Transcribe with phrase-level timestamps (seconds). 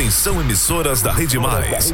[0.00, 1.92] Atenção emissoras da Rede Mais.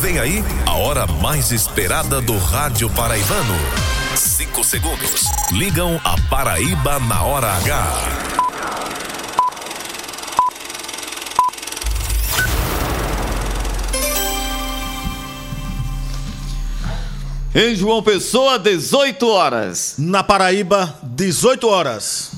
[0.00, 3.56] Vem aí a hora mais esperada do rádio paraibano.
[4.14, 5.24] Cinco segundos.
[5.50, 7.92] Ligam a Paraíba na hora H.
[17.52, 19.96] Em João Pessoa, 18 horas.
[19.98, 22.37] Na Paraíba, 18 horas.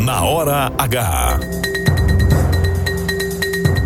[0.00, 1.40] Na Hora H.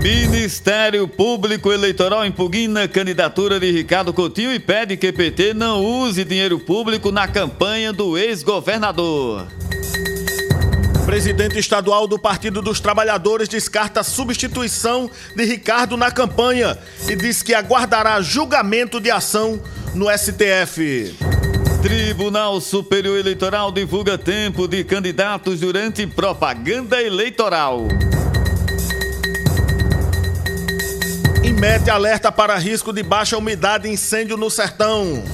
[0.02, 6.24] Ministério Público Eleitoral impugna a candidatura de Ricardo Coutinho e pede que PT não use
[6.24, 9.46] dinheiro público na campanha do ex-governador.
[11.06, 17.42] Presidente estadual do Partido dos Trabalhadores descarta a substituição de Ricardo na campanha e diz
[17.42, 19.60] que aguardará julgamento de ação
[19.94, 21.14] no STF.
[21.82, 27.88] Tribunal Superior Eleitoral divulga tempo de candidatos durante propaganda eleitoral.
[31.42, 35.24] Imete alerta para risco de baixa umidade e incêndio no sertão.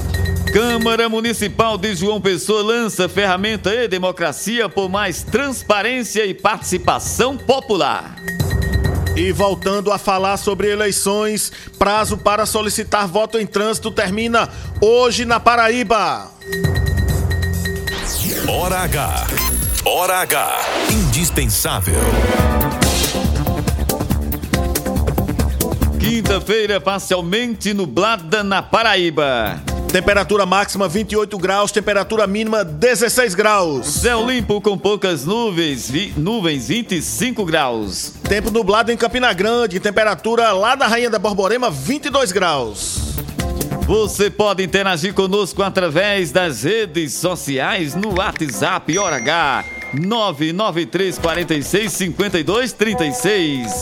[0.52, 8.14] Câmara Municipal de João Pessoa lança ferramenta e democracia por mais transparência e participação popular.
[9.16, 14.46] E voltando a falar sobre eleições, prazo para solicitar voto em trânsito termina
[14.78, 16.30] hoje na Paraíba.
[18.46, 19.26] Hora H.
[19.86, 20.58] Hora H.
[20.90, 21.94] Indispensável.
[25.98, 29.62] Quinta-feira parcialmente nublada na Paraíba.
[29.96, 33.86] Temperatura máxima 28 graus, temperatura mínima 16 graus.
[33.86, 38.12] Céu limpo com poucas nuvens, vi- nuvens 25 graus.
[38.28, 43.14] Tempo nublado em Campina Grande, temperatura lá da Rainha da Borborema 22 graus.
[43.86, 49.64] Você pode interagir conosco através das redes sociais no WhatsApp Hora H
[49.94, 53.72] 993 46 52 36.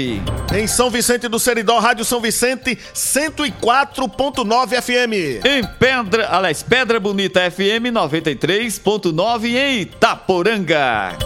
[0.54, 5.44] Em São Vicente do Seridó, Rádio São Vicente 104.9 FM.
[5.44, 11.16] Em Pedra, aliás, Pedra Bonita FM 93.9 em Itaporanga.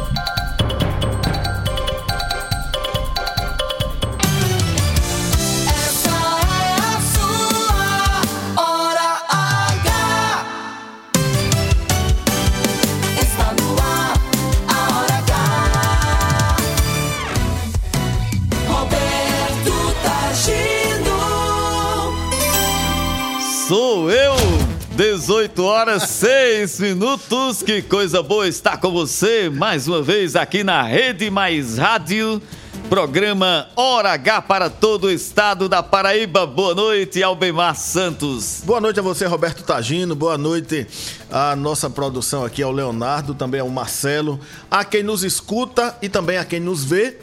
[25.59, 27.65] 18 horas 6 minutos.
[27.65, 32.41] Que coisa boa estar com você mais uma vez aqui na Rede Mais Rádio.
[32.89, 36.47] Programa Hora H para todo o estado da Paraíba.
[36.47, 38.63] Boa noite, Albemar Santos.
[38.65, 40.15] Boa noite a você, Roberto Tagino.
[40.15, 40.87] Boa noite
[41.29, 44.39] à nossa produção aqui, ao Leonardo, também ao Marcelo,
[44.71, 47.19] a quem nos escuta e também a quem nos vê.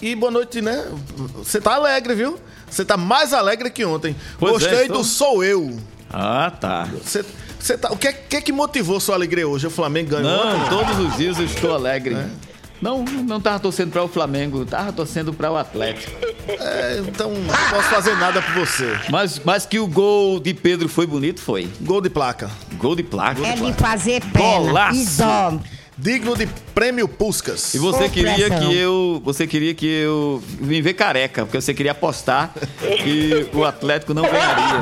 [0.00, 0.86] E boa noite, né?
[1.36, 2.40] Você tá alegre, viu?
[2.68, 4.16] Você tá mais alegre que ontem.
[4.38, 4.98] Pois é, Gostei estou.
[4.98, 5.78] do Sou Eu.
[6.10, 6.88] Ah, tá.
[7.02, 7.24] Você,
[7.64, 9.66] você tá, o que, é- que é que motivou sua alegria hoje?
[9.66, 10.58] O Flamengo ganhou ontem?
[10.58, 12.14] Não, todos os dias eu estou alegre.
[12.82, 16.12] Não, não tava torcendo para o Flamengo, tava torcendo para o Atlético.
[16.46, 18.98] É, então não posso fazer nada por você.
[19.08, 21.66] Mas, mas que o gol de Pedro foi bonito, foi.
[21.80, 22.50] Gol de placa.
[22.74, 23.40] Gol de placa.
[23.46, 24.98] É de fazer pena Golaço.
[25.00, 25.58] e dó.
[25.96, 27.72] Digno de prêmio Puscas.
[27.72, 31.92] E você queria que eu, você queria que eu me ver careca, porque você queria
[31.92, 32.52] apostar
[33.02, 34.80] que o Atlético não ganharia.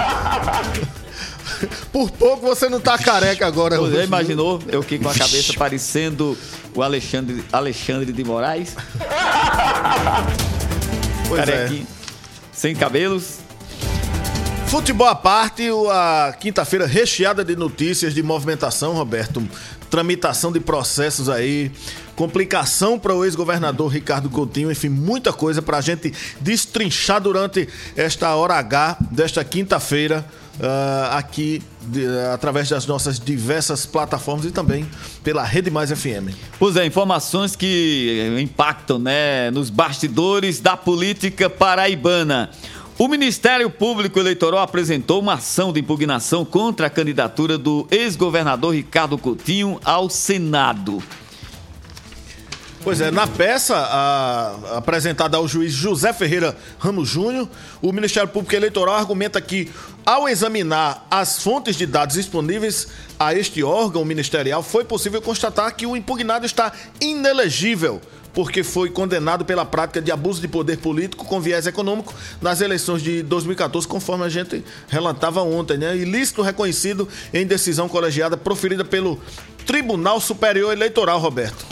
[1.92, 3.76] Por pouco você não tá careca agora.
[3.78, 4.06] Você já viu?
[4.06, 6.36] imaginou eu aqui com a cabeça parecendo
[6.74, 8.74] o Alexandre, Alexandre de Moraes,
[11.28, 11.44] Pois é.
[11.46, 11.86] carequinho,
[12.52, 13.38] sem cabelos?
[14.66, 19.46] Futebol à parte, a quinta-feira recheada de notícias de movimentação, Roberto.
[19.90, 21.70] Tramitação de processos aí,
[22.16, 28.34] complicação para o ex-governador Ricardo Coutinho, enfim, muita coisa para a gente destrinchar durante esta
[28.34, 30.24] hora H desta quinta-feira,
[30.60, 34.86] ah, aqui de- através das nossas diversas plataformas e também
[35.24, 36.34] pela Rede Mais FM.
[36.58, 42.50] Pois é, informações que eh, impactam né, nos bastidores da política paraibana.
[42.98, 49.16] O Ministério Público Eleitoral apresentou uma ação de impugnação contra a candidatura do ex-governador Ricardo
[49.18, 51.02] Coutinho ao Senado.
[52.84, 57.48] Pois é, na peça a- apresentada ao juiz José Ferreira Ramos Júnior,
[57.80, 59.70] o Ministério Público Eleitoral argumenta que,
[60.04, 62.88] ao examinar as fontes de dados disponíveis
[63.20, 68.00] a este órgão ministerial, foi possível constatar que o impugnado está inelegível,
[68.34, 73.00] porque foi condenado pela prática de abuso de poder político com viés econômico nas eleições
[73.00, 75.96] de 2014, conforme a gente relatava ontem, né?
[75.96, 79.20] Ilícito reconhecido em decisão colegiada proferida pelo
[79.64, 81.64] Tribunal Superior Eleitoral, Roberto.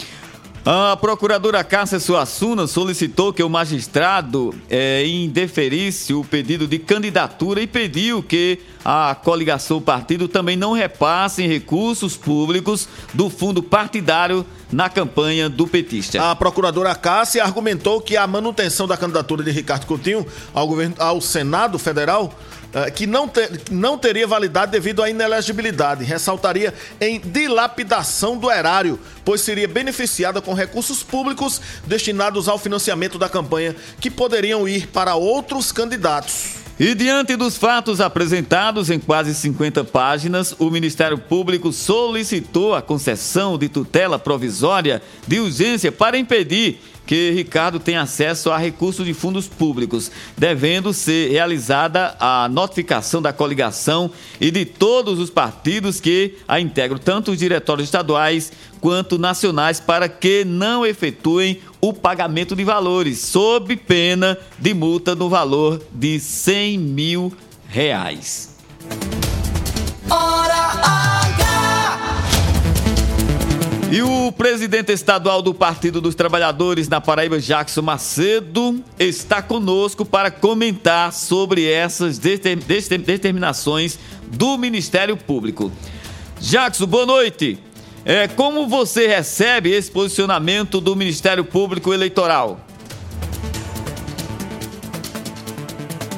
[0.64, 7.66] A procuradora Cássia Suassuna solicitou que o magistrado eh, indeferisse o pedido de candidatura e
[7.66, 15.48] pediu que a coligação partido também não repasse recursos públicos do fundo partidário na campanha
[15.48, 16.30] do petista.
[16.30, 21.22] A procuradora Cássia argumentou que a manutenção da candidatura de Ricardo Coutinho ao, governo, ao
[21.22, 22.34] Senado Federal
[22.72, 26.04] eh, que não, te- não teria validade devido à inelegibilidade.
[26.04, 33.28] Ressaltaria em dilapidação do erário, pois seria beneficiada com recursos públicos destinados ao financiamento da
[33.28, 36.60] campanha, que poderiam ir para outros candidatos.
[36.78, 43.58] E diante dos fatos apresentados em quase 50 páginas, o Ministério Público solicitou a concessão
[43.58, 49.48] de tutela provisória de urgência para impedir que Ricardo tenha acesso a recursos de fundos
[49.48, 56.60] públicos, devendo ser realizada a notificação da coligação e de todos os partidos que a
[56.60, 63.18] integram, tanto os diretórios estaduais quanto nacionais, para que não efetuem o pagamento de valores,
[63.18, 67.32] sob pena de multa no valor de 100 mil
[67.66, 68.54] reais.
[70.08, 70.49] Hora
[73.90, 80.30] E o presidente estadual do Partido dos Trabalhadores na Paraíba, Jackson Macedo, está conosco para
[80.30, 85.72] comentar sobre essas deter- deter- determinações do Ministério Público.
[86.40, 87.58] Jackson, boa noite.
[88.04, 92.60] É, como você recebe esse posicionamento do Ministério Público Eleitoral?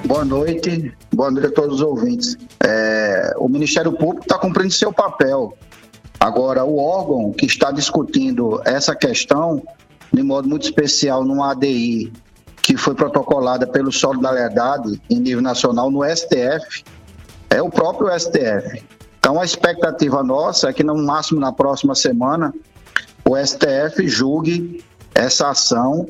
[0.05, 2.37] Boa noite, boa noite a todos os ouvintes.
[2.62, 5.57] É, o Ministério Público está cumprindo seu papel.
[6.23, 9.61] Agora, o órgão que está discutindo essa questão,
[10.12, 12.12] de modo muito especial, numa ADI
[12.62, 16.85] que foi protocolada pelo Solidariedade em nível nacional no STF,
[17.50, 18.85] é o próprio STF.
[19.19, 22.55] Então, a expectativa nossa é que, no máximo na próxima semana,
[23.29, 24.85] o STF julgue
[25.17, 26.07] essa ação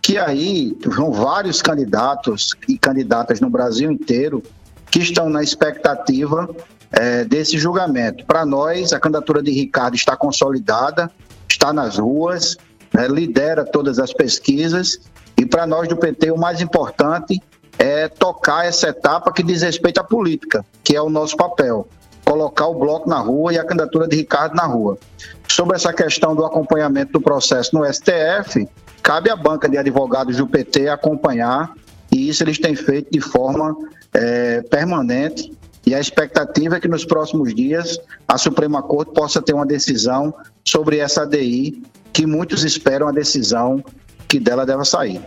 [0.00, 4.44] que aí vão vários candidatos e candidatas no Brasil inteiro
[4.92, 6.48] que estão na expectativa
[6.92, 8.24] é, desse julgamento.
[8.26, 11.10] Para nós, a candidatura de Ricardo está consolidada,
[11.48, 12.56] está nas ruas,
[12.92, 14.98] né, lidera todas as pesquisas
[15.36, 17.42] e para nós do PT o mais importante
[17.78, 21.86] é tocar essa etapa que diz respeito à política, que é o nosso papel.
[22.24, 24.98] Colocar o bloco na rua e a candidatura de Ricardo na rua.
[25.46, 28.66] Sobre essa questão do acompanhamento do processo no STF,
[29.02, 31.72] cabe à banca de advogados do PT acompanhar,
[32.10, 33.76] e isso eles têm feito de forma
[34.12, 35.52] é, permanente.
[35.86, 40.34] E a expectativa é que nos próximos dias a Suprema Corte possa ter uma decisão
[40.64, 41.80] sobre essa ADI,
[42.12, 43.84] que muitos esperam a decisão
[44.26, 45.20] que dela deva sair.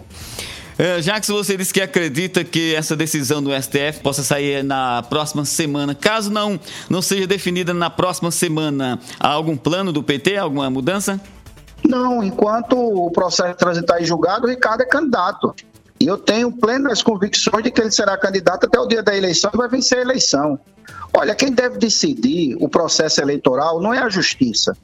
[0.78, 5.44] É, Jackson, você disse que acredita que essa decisão do STF possa sair na próxima
[5.46, 5.96] semana.
[5.96, 11.20] Caso não, não seja definida na próxima semana, há algum plano do PT, alguma mudança?
[11.86, 15.54] Não, enquanto o processo transitar em julgado, o Ricardo é candidato.
[16.00, 19.52] E eu tenho plenas convicções de que ele será candidato até o dia da eleição
[19.54, 20.58] e vai vencer a eleição.
[21.14, 24.76] Olha, quem deve decidir o processo eleitoral não é a justiça.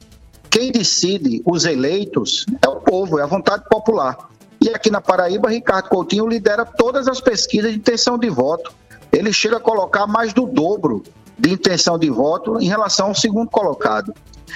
[0.50, 4.28] Quem decide os eleitos é o povo, é a vontade popular.
[4.60, 8.72] E aqui na Paraíba, Ricardo Coutinho lidera todas as pesquisas de intenção de voto.
[9.12, 11.02] Ele chega a colocar mais do dobro
[11.38, 14.12] de intenção de voto em relação ao segundo colocado.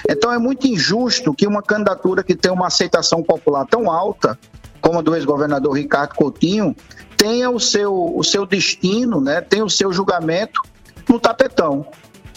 [0.09, 4.37] Então é muito injusto que uma candidatura que tem uma aceitação popular tão alta,
[4.81, 6.75] como do ex-governador Ricardo Coutinho,
[7.15, 10.61] tenha o seu, o seu destino, né, tenha o seu julgamento
[11.07, 11.85] no tapetão.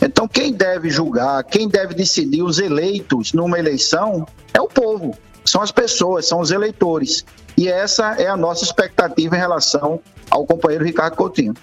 [0.00, 5.62] Então quem deve julgar, quem deve decidir os eleitos numa eleição é o povo, são
[5.62, 7.24] as pessoas, são os eleitores.
[7.56, 11.54] E essa é a nossa expectativa em relação ao companheiro Ricardo Coutinho.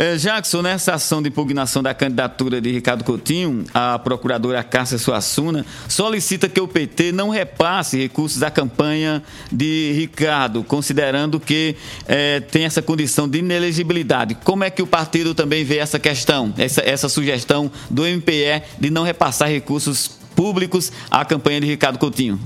[0.00, 5.66] É, Jackson, nessa ação de impugnação da candidatura de Ricardo Coutinho, a procuradora Cássia Suassuna
[5.86, 11.76] solicita que o PT não repasse recursos da campanha de Ricardo, considerando que
[12.08, 14.38] é, tem essa condição de inelegibilidade.
[14.42, 18.88] Como é que o partido também vê essa questão, essa, essa sugestão do MPE de
[18.88, 22.40] não repassar recursos públicos à campanha de Ricardo Coutinho?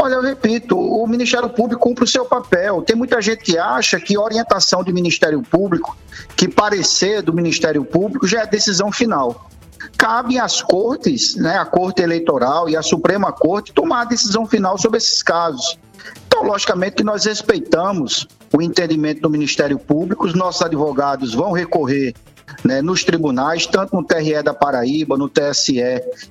[0.00, 2.82] Olha, eu repito, o Ministério Público cumpre o seu papel.
[2.82, 5.98] Tem muita gente que acha que orientação do Ministério Público,
[6.36, 9.50] que parecer do Ministério Público já é decisão final.
[9.98, 14.78] Cabe às cortes, né, a Corte Eleitoral e a Suprema Corte, tomar a decisão final
[14.78, 15.76] sobre esses casos.
[16.28, 22.14] Então, logicamente que nós respeitamos o entendimento do Ministério Público, os nossos advogados vão recorrer
[22.64, 25.80] né, nos tribunais, tanto no TRE da Paraíba, no TSE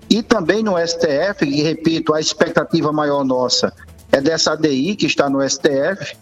[0.09, 3.73] e também no STF, e repito, a expectativa maior nossa
[4.11, 6.15] é dessa ADI que está no STF,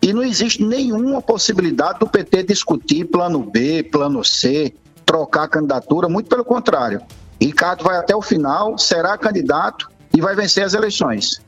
[0.00, 4.74] e não existe nenhuma possibilidade do PT discutir plano B, plano C,
[5.06, 7.00] trocar candidatura, muito pelo contrário.
[7.40, 11.40] Ricardo vai até o final, será candidato e vai vencer as eleições.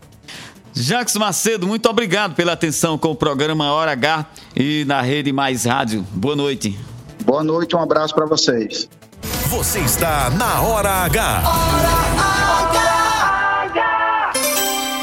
[0.73, 5.64] Jacques Macedo, muito obrigado pela atenção com o programa Hora H e na Rede Mais
[5.64, 6.04] Rádio.
[6.12, 6.76] Boa noite.
[7.25, 8.88] Boa noite, um abraço para vocês.
[9.49, 11.43] Você está na Hora H.
[11.43, 12.13] Hora H.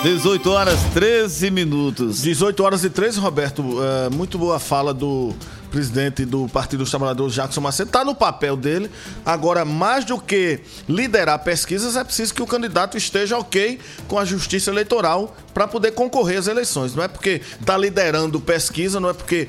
[0.04, 2.24] 18 horas 13 minutos.
[2.24, 3.64] 18 horas e 13, Roberto.
[3.84, 5.32] É, muito boa fala do
[5.70, 8.90] presidente do Partido dos Trabalhadores, Jackson Macedo, está no papel dele.
[9.26, 14.26] Agora, mais do que liderar pesquisas, é preciso que o candidato esteja ok com a
[14.26, 16.94] justiça eleitoral para poder concorrer às eleições.
[16.96, 19.48] Não é porque está liderando pesquisa, não é porque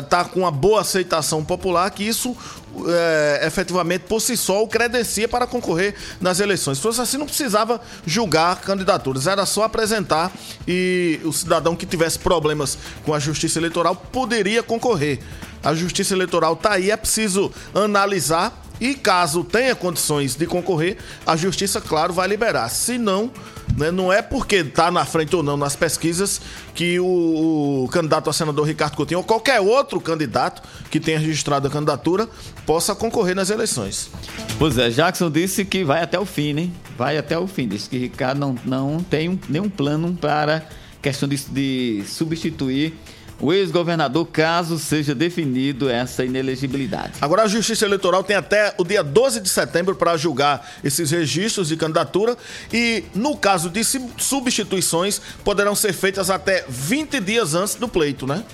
[0.00, 2.36] está com uma boa aceitação popular que isso
[2.88, 6.78] é, efetivamente por si só o credencia para concorrer nas eleições.
[6.78, 10.32] Se fosse assim, não precisava julgar candidaturas, era só apresentar
[10.66, 15.20] e o cidadão que tivesse problemas com a justiça eleitoral poderia concorrer.
[15.62, 21.36] A justiça eleitoral está aí, é preciso analisar e caso tenha condições de concorrer, a
[21.36, 22.68] justiça, claro, vai liberar.
[22.68, 23.30] Se não,
[23.76, 26.40] né, não é porque está na frente ou não nas pesquisas
[26.74, 31.68] que o, o, candidato a senador Ricardo Coutinho ou qualquer outro candidato que tenha registrado
[31.68, 32.28] a candidatura
[32.66, 34.10] possa concorrer nas eleições.
[34.58, 36.68] Pois é, Jackson disse que vai até o fim, né?
[36.96, 37.68] Vai até o fim.
[37.68, 40.66] Disse que Ricardo não, não tem um, nenhum plano para
[41.00, 42.94] questão de, de substituir
[43.42, 47.14] o ex-governador, caso seja definido essa inelegibilidade.
[47.20, 51.68] Agora a Justiça Eleitoral tem até o dia 12 de setembro para julgar esses registros
[51.68, 52.38] de candidatura
[52.72, 53.82] e, no caso de
[54.16, 58.44] substituições, poderão ser feitas até 20 dias antes do pleito, né?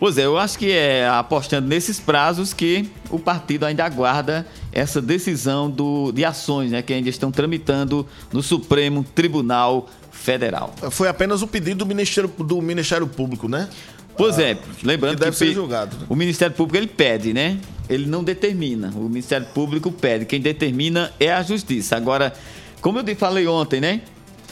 [0.00, 5.00] Pois é, eu acho que é apostando nesses prazos que o partido ainda aguarda essa
[5.00, 10.74] decisão do, de ações né, que ainda estão tramitando no Supremo Tribunal Federal.
[10.90, 13.68] Foi apenas o pedido do Ministério, do Ministério Público, né?
[14.16, 16.06] Pois é, lembrando que deve que ser julgado, né?
[16.08, 17.58] o Ministério Público ele pede, né?
[17.88, 18.92] Ele não determina.
[18.94, 20.24] O Ministério Público pede.
[20.24, 21.96] Quem determina é a Justiça.
[21.96, 22.32] Agora,
[22.80, 24.00] como eu falei ontem, né?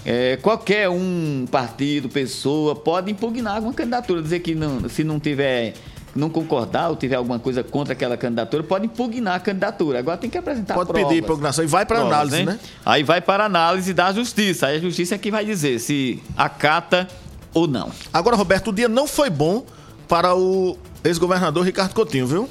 [0.04, 5.74] É, qualquer um partido, pessoa, pode impugnar alguma candidatura, dizer que não, se não tiver,
[6.14, 10.00] não concordar ou tiver alguma coisa contra aquela candidatura, pode impugnar a candidatura.
[10.00, 11.08] Agora tem que apresentar Pode provas.
[11.08, 12.58] pedir impugnação e vai para Provas, análise, né?
[12.84, 14.66] Aí vai para análise da justiça.
[14.66, 17.06] Aí a justiça é que vai dizer se acata
[17.54, 17.90] ou não.
[18.12, 19.64] Agora, Roberto, o dia não foi bom
[20.08, 22.48] para o ex-governador Ricardo Coutinho, viu?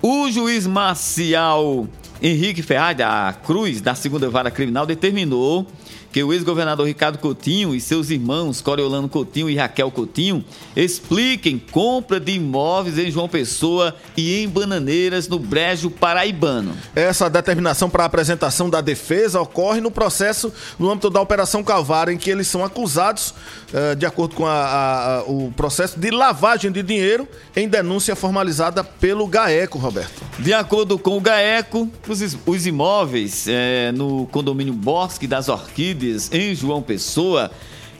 [0.00, 1.86] O juiz marcial
[2.20, 5.66] Henrique Ferraz da Cruz, da segunda vara criminal, determinou
[6.12, 10.44] que o ex-governador Ricardo Coutinho e seus irmãos Coriolano Coutinho e Raquel Coutinho
[10.76, 16.76] expliquem compra de imóveis em João Pessoa e em Bananeiras, no Brejo Paraibano.
[16.94, 22.12] Essa determinação para a apresentação da defesa ocorre no processo no âmbito da Operação Calvário,
[22.12, 23.32] em que eles são acusados,
[23.72, 27.26] eh, de acordo com a- a- a- o processo, de lavagem de dinheiro
[27.56, 30.22] em denúncia formalizada pelo GAECO, Roberto.
[30.38, 36.01] De acordo com o GAECO, os, os imóveis eh, no condomínio Bosque das Orquídeas,
[36.32, 37.50] em João Pessoa,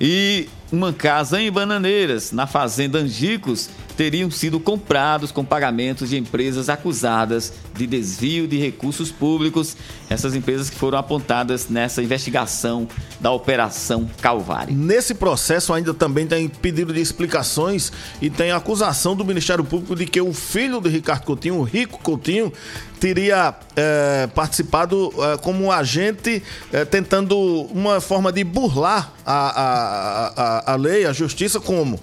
[0.01, 6.69] e uma casa em Bananeiras, na fazenda Angicos, teriam sido comprados com pagamentos de empresas
[6.69, 9.77] acusadas de desvio de recursos públicos.
[10.09, 12.89] Essas empresas que foram apontadas nessa investigação
[13.21, 14.75] da Operação Calvário.
[14.75, 20.07] Nesse processo ainda também tem pedido de explicações e tem acusação do Ministério Público de
[20.07, 22.53] que o filho de Ricardo Coutinho, o Rico Coutinho,
[23.01, 26.41] teria eh, participado eh, como um agente
[26.73, 27.37] eh, tentando
[27.73, 31.99] uma forma de burlar a, a, a, a lei, a justiça, como?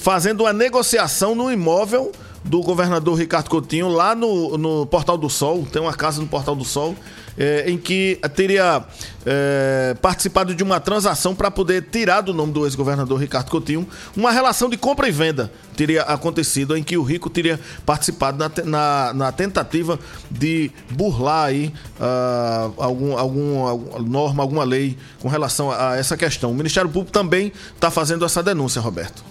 [0.00, 2.10] Fazendo uma negociação no imóvel
[2.42, 6.56] do governador Ricardo Coutinho lá no, no Portal do Sol, tem uma casa no Portal
[6.56, 6.96] do Sol,
[7.36, 8.82] eh, em que teria
[9.26, 14.30] eh, participado de uma transação para poder tirar do nome do ex-governador Ricardo Coutinho uma
[14.30, 19.12] relação de compra e venda teria acontecido em que o Rico teria participado na, na,
[19.12, 19.98] na tentativa
[20.30, 26.50] de burlar aí ah, algum, algum, alguma norma, alguma lei com relação a essa questão.
[26.50, 29.22] O Ministério Público também está fazendo essa denúncia, Roberto.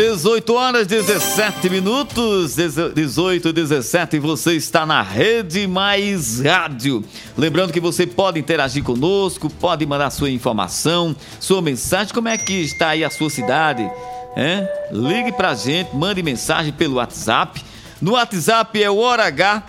[0.00, 2.56] 18 horas 17 minutos,
[2.94, 7.04] 18 17, você está na Rede Mais Rádio.
[7.36, 12.54] Lembrando que você pode interagir conosco, pode mandar sua informação, sua mensagem, como é que
[12.62, 13.82] está aí a sua cidade?
[13.82, 14.66] hein?
[14.90, 17.62] Ligue pra gente, mande mensagem pelo WhatsApp.
[18.00, 19.64] No WhatsApp é o Hora H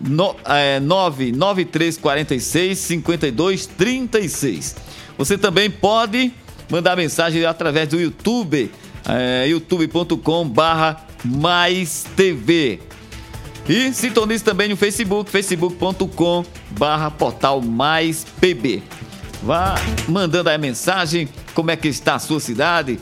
[0.00, 4.76] no, é, 99346 5236.
[5.18, 6.32] Você também pode
[6.70, 8.70] mandar mensagem através do YouTube,
[9.08, 12.80] é, youtube.com barra mais TV.
[13.68, 18.82] E sintonize também no Facebook, facebook.com barra portal mais PB.
[19.42, 19.74] Vá
[20.08, 22.98] mandando aí a mensagem, como é que está a sua cidade,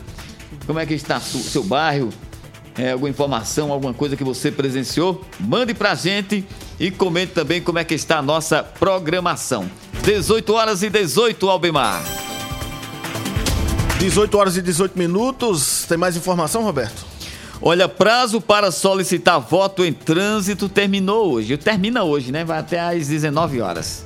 [0.65, 2.09] como é que está o seu bairro,
[2.77, 6.45] é, alguma informação, alguma coisa que você presenciou, mande pra gente
[6.79, 9.69] e comente também como é que está a nossa programação.
[10.03, 12.30] 18 horas e 18, Albemar.
[14.01, 15.85] 18 horas e 18 minutos.
[15.87, 17.05] Tem mais informação, Roberto?
[17.61, 21.55] Olha, prazo para solicitar voto em trânsito terminou hoje.
[21.55, 22.43] Termina hoje, né?
[22.43, 24.03] Vai até às 19 horas.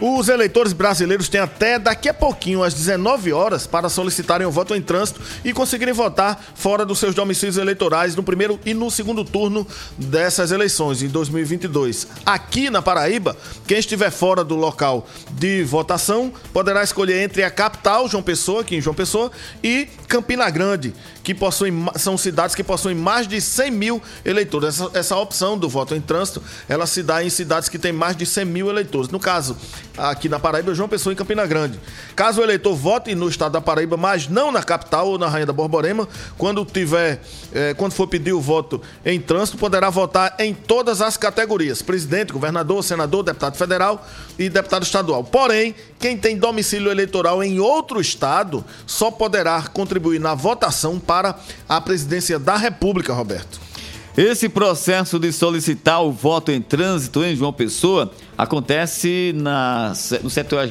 [0.00, 4.74] Os eleitores brasileiros têm até daqui a pouquinho, às 19 horas, para solicitarem o voto
[4.74, 9.26] em trânsito e conseguirem votar fora dos seus domicílios eleitorais no primeiro e no segundo
[9.26, 9.66] turno
[9.98, 12.08] dessas eleições, em 2022.
[12.24, 13.36] Aqui na Paraíba,
[13.66, 18.76] quem estiver fora do local de votação poderá escolher entre a capital, João Pessoa, aqui
[18.76, 19.30] em João Pessoa,
[19.62, 24.68] e Campina Grande, que possuem, são cidades que possuem mais de 100 mil eleitores.
[24.80, 28.16] Essa, essa opção do voto em trânsito, ela se dá em cidades que têm mais
[28.16, 29.10] de 100 mil eleitores.
[29.10, 29.56] No caso,
[29.96, 31.78] aqui na Paraíba, João Pessoa em Campina Grande.
[32.16, 35.46] Caso o eleitor vote no estado da Paraíba, mas não na capital ou na Rainha
[35.46, 37.20] da Borborema, quando tiver,
[37.52, 42.32] eh, quando for pedir o voto em trânsito, poderá votar em todas as categorias: presidente,
[42.32, 44.06] governador, senador, deputado federal
[44.38, 45.24] e deputado estadual.
[45.24, 51.36] Porém, quem tem domicílio eleitoral em outro estado só poderá contribuir na votação para
[51.68, 53.69] a presidência da República, Roberto.
[54.16, 59.92] Esse processo de solicitar o voto em trânsito em João Pessoa acontece na,
[60.22, 60.66] no 70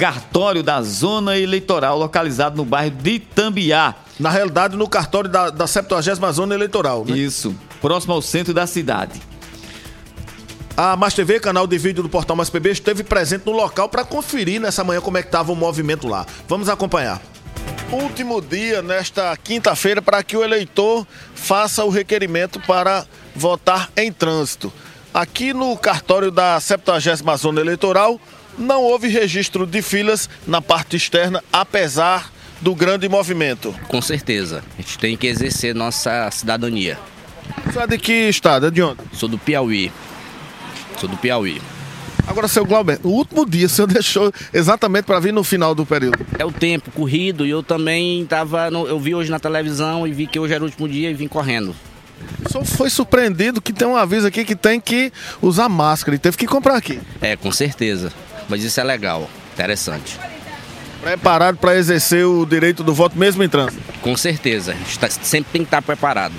[0.00, 3.94] cartório da zona eleitoral, localizado no bairro de Tambiá.
[4.18, 7.04] Na realidade, no cartório da, da 70 Zona Eleitoral.
[7.04, 7.18] Né?
[7.18, 9.20] Isso, próximo ao centro da cidade.
[10.76, 14.02] A Mais TV, canal de vídeo do Portal Mais PB, esteve presente no local para
[14.02, 16.26] conferir nessa manhã como é que estava o movimento lá.
[16.48, 17.20] Vamos acompanhar.
[17.92, 24.72] Último dia nesta quinta-feira para que o eleitor faça o requerimento para votar em trânsito.
[25.12, 28.20] Aqui no cartório da 70 Zona Eleitoral
[28.56, 33.74] não houve registro de filas na parte externa, apesar do grande movimento.
[33.88, 34.62] Com certeza.
[34.78, 36.98] A gente tem que exercer nossa cidadania.
[37.66, 38.66] Você é de que estado?
[38.66, 39.00] É de onde?
[39.14, 39.90] Sou do Piauí.
[40.98, 41.60] Sou do Piauí.
[42.30, 45.84] Agora, seu Glauber, o último dia o senhor deixou exatamente para vir no final do
[45.84, 46.24] período.
[46.38, 48.70] É o tempo corrido e eu também tava.
[48.70, 51.14] No, eu vi hoje na televisão e vi que hoje era o último dia e
[51.14, 51.74] vim correndo.
[52.44, 55.12] O senhor foi surpreendido que tem um aviso aqui que tem que
[55.42, 57.00] usar máscara e teve que comprar aqui.
[57.20, 58.12] É, com certeza.
[58.48, 60.16] Mas isso é legal, interessante.
[61.00, 63.82] Preparado para exercer o direito do voto mesmo em trânsito.
[64.02, 64.72] Com certeza.
[64.72, 66.34] A gente tá- sempre tem que estar preparado.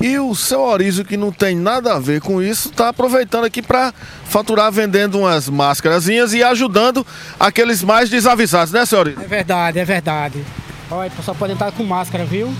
[0.00, 3.62] E o seu Orísio, que não tem nada a ver com isso, está aproveitando aqui
[3.62, 3.94] para
[4.24, 7.06] faturar vendendo umas máscarazinhas e ajudando
[7.38, 9.22] aqueles mais desavisados, né, seu Orísio?
[9.22, 10.44] É verdade, é verdade.
[10.90, 12.52] Olha, só pode entrar com máscara, viu?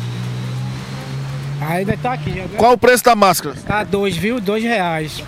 [1.60, 2.30] Ainda tá aqui.
[2.40, 3.54] Agora Qual o preço da máscara?
[3.66, 4.40] Tá dois, viu?
[4.40, 5.22] Dois reais.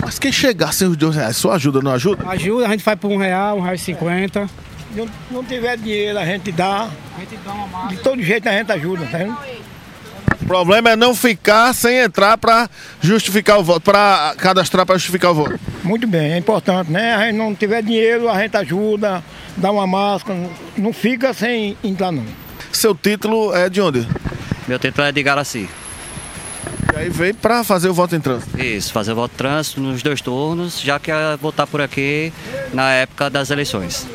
[0.00, 2.28] Mas quem chegar sem os dois reais, só ajuda, não ajuda?
[2.28, 4.48] Ajuda, a gente faz por um real, um real e cinquenta.
[4.94, 6.88] Não, não tiver dinheiro, a gente dá.
[7.16, 7.96] A gente dá uma máscara.
[7.96, 9.36] De todo jeito a gente ajuda, tá vendo?
[10.42, 12.68] O problema é não ficar sem entrar para
[13.00, 15.58] justificar o voto, para cadastrar para justificar o voto.
[15.82, 17.14] Muito bem, é importante, né?
[17.14, 19.24] A gente não tiver dinheiro, a gente ajuda,
[19.56, 20.38] dá uma máscara,
[20.76, 22.24] não fica sem entrar não.
[22.70, 24.06] Seu título é de onde?
[24.68, 25.68] Meu título é de Garaci.
[26.96, 28.58] E aí veio para fazer o voto em trânsito.
[28.58, 32.32] Isso, fazer voto de trânsito nos dois turnos, já que ia votar por aqui
[32.72, 34.06] na época das eleições.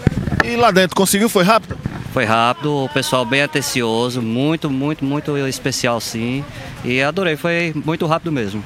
[0.44, 1.30] E lá dentro conseguiu?
[1.30, 1.78] Foi rápido?
[2.12, 6.44] Foi rápido, o pessoal bem atencioso, muito, muito, muito especial sim.
[6.84, 8.64] E adorei, foi muito rápido mesmo.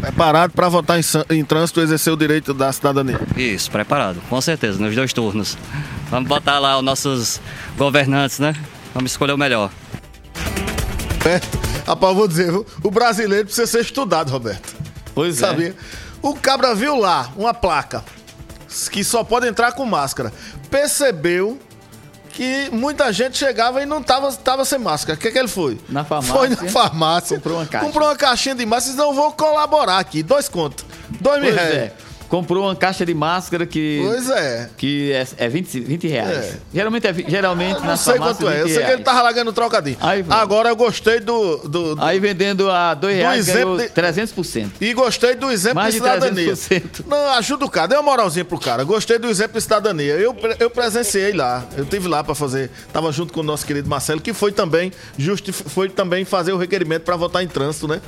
[0.00, 3.20] Preparado para votar em, em trânsito e exercer o direito da cidadania.
[3.36, 5.56] Isso, preparado, com certeza, nos dois turnos.
[6.10, 7.40] Vamos botar lá os nossos
[7.78, 8.52] governantes, né?
[8.92, 9.70] Vamos escolher o melhor.
[11.26, 11.40] É,
[11.86, 12.66] rapaz, eu vou dizer, viu?
[12.82, 14.74] o brasileiro precisa ser estudado, Roberto.
[15.14, 15.46] Pois é.
[15.46, 15.74] Sabia?
[16.20, 18.04] O cabra viu lá uma placa
[18.90, 20.32] que só pode entrar com máscara.
[20.70, 21.58] Percebeu
[22.30, 25.16] que muita gente chegava e não tava, tava sem máscara.
[25.16, 25.78] O que, que ele foi?
[25.88, 26.34] Na farmácia.
[26.34, 27.36] Foi na farmácia.
[27.36, 27.86] Comprou uma caixa.
[27.86, 30.22] Comprou uma caixinha de máscara e disse, não, vou colaborar aqui.
[30.22, 30.84] Dois contos.
[31.20, 31.74] Dois mil Pois reais.
[31.76, 31.92] é.
[32.34, 34.02] Comprou uma caixa de máscara que.
[34.04, 34.68] Pois é.
[34.76, 36.36] Que é, é 20, 20 reais.
[36.36, 36.54] É.
[36.74, 38.60] Geralmente, é, geralmente Não na sei farmácia quanto é.
[38.60, 39.04] Eu 20 sei que ele reais.
[39.04, 39.96] tava largando trocadinho.
[40.00, 40.24] Aí.
[40.28, 41.58] Agora eu gostei do.
[41.58, 44.70] do, do- Aí vendendo a 2 reais exemplo de- 300%.
[44.80, 46.52] E gostei do exemplo Mais de de cidadania.
[46.54, 47.04] 300%.
[47.06, 48.82] Não, ajuda o cara, dê uma moralzinha pro cara.
[48.82, 50.14] Gostei do exemplo de cidadania.
[50.14, 51.64] Eu, eu presenciei lá.
[51.76, 52.68] Eu tive lá pra fazer.
[52.92, 56.56] Tava junto com o nosso querido Marcelo, que foi também justif- foi também fazer o
[56.56, 58.00] requerimento pra votar em trânsito, né?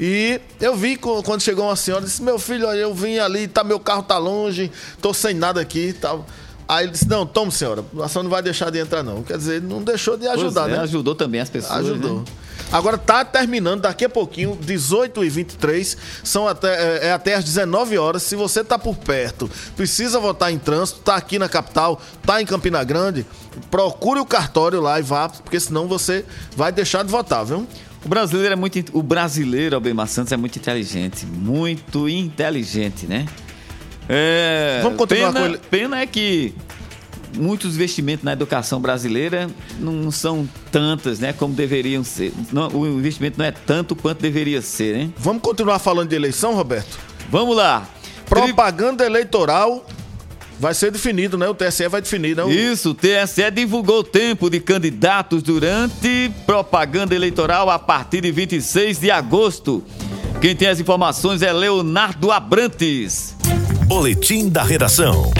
[0.00, 3.73] E eu vi quando chegou uma senhora, disse: Meu filho, eu vim ali, tá, meu
[3.80, 6.26] carro tá longe, tô sem nada aqui e tal.
[6.68, 9.22] Aí ele disse: Não, toma, senhora, a senhora não vai deixar de entrar, não.
[9.22, 10.82] Quer dizer, não deixou de ajudar, Pois é, né?
[10.82, 11.78] Ajudou também as pessoas.
[11.78, 12.20] Ajudou.
[12.20, 12.24] né?
[12.72, 17.44] Agora tá terminando daqui a pouquinho, 18 e 23 são até, é, é até às
[17.44, 18.22] 19 horas.
[18.22, 22.46] Se você tá por perto, precisa votar em trânsito, tá aqui na capital, tá em
[22.46, 23.26] Campina Grande,
[23.70, 26.24] procure o cartório lá e vá, porque senão você
[26.56, 27.66] vai deixar de votar, viu?
[28.04, 28.84] O brasileiro é muito.
[28.92, 31.24] O brasileiro, Albemar Santos, é muito inteligente.
[31.24, 33.26] Muito inteligente, né?
[34.08, 35.60] É, Vamos continuar pena, com ele.
[35.70, 36.54] Pena é que
[37.36, 41.32] muitos investimentos na educação brasileira não são tantas, né?
[41.32, 42.32] Como deveriam ser.
[42.52, 45.10] Não, o investimento não é tanto quanto deveria ser, né?
[45.16, 46.98] Vamos continuar falando de eleição, Roberto?
[47.30, 47.88] Vamos lá.
[48.28, 49.86] Propaganda eleitoral
[50.60, 51.48] vai ser definido, né?
[51.48, 52.44] O TSE vai definir, né?
[52.44, 58.30] O- Isso, o TSE divulgou o tempo de candidatos durante propaganda eleitoral a partir de
[58.30, 59.82] 26 de agosto.
[60.40, 63.34] Quem tem as informações é Leonardo Abrantes.
[63.86, 65.30] Boletim da redação.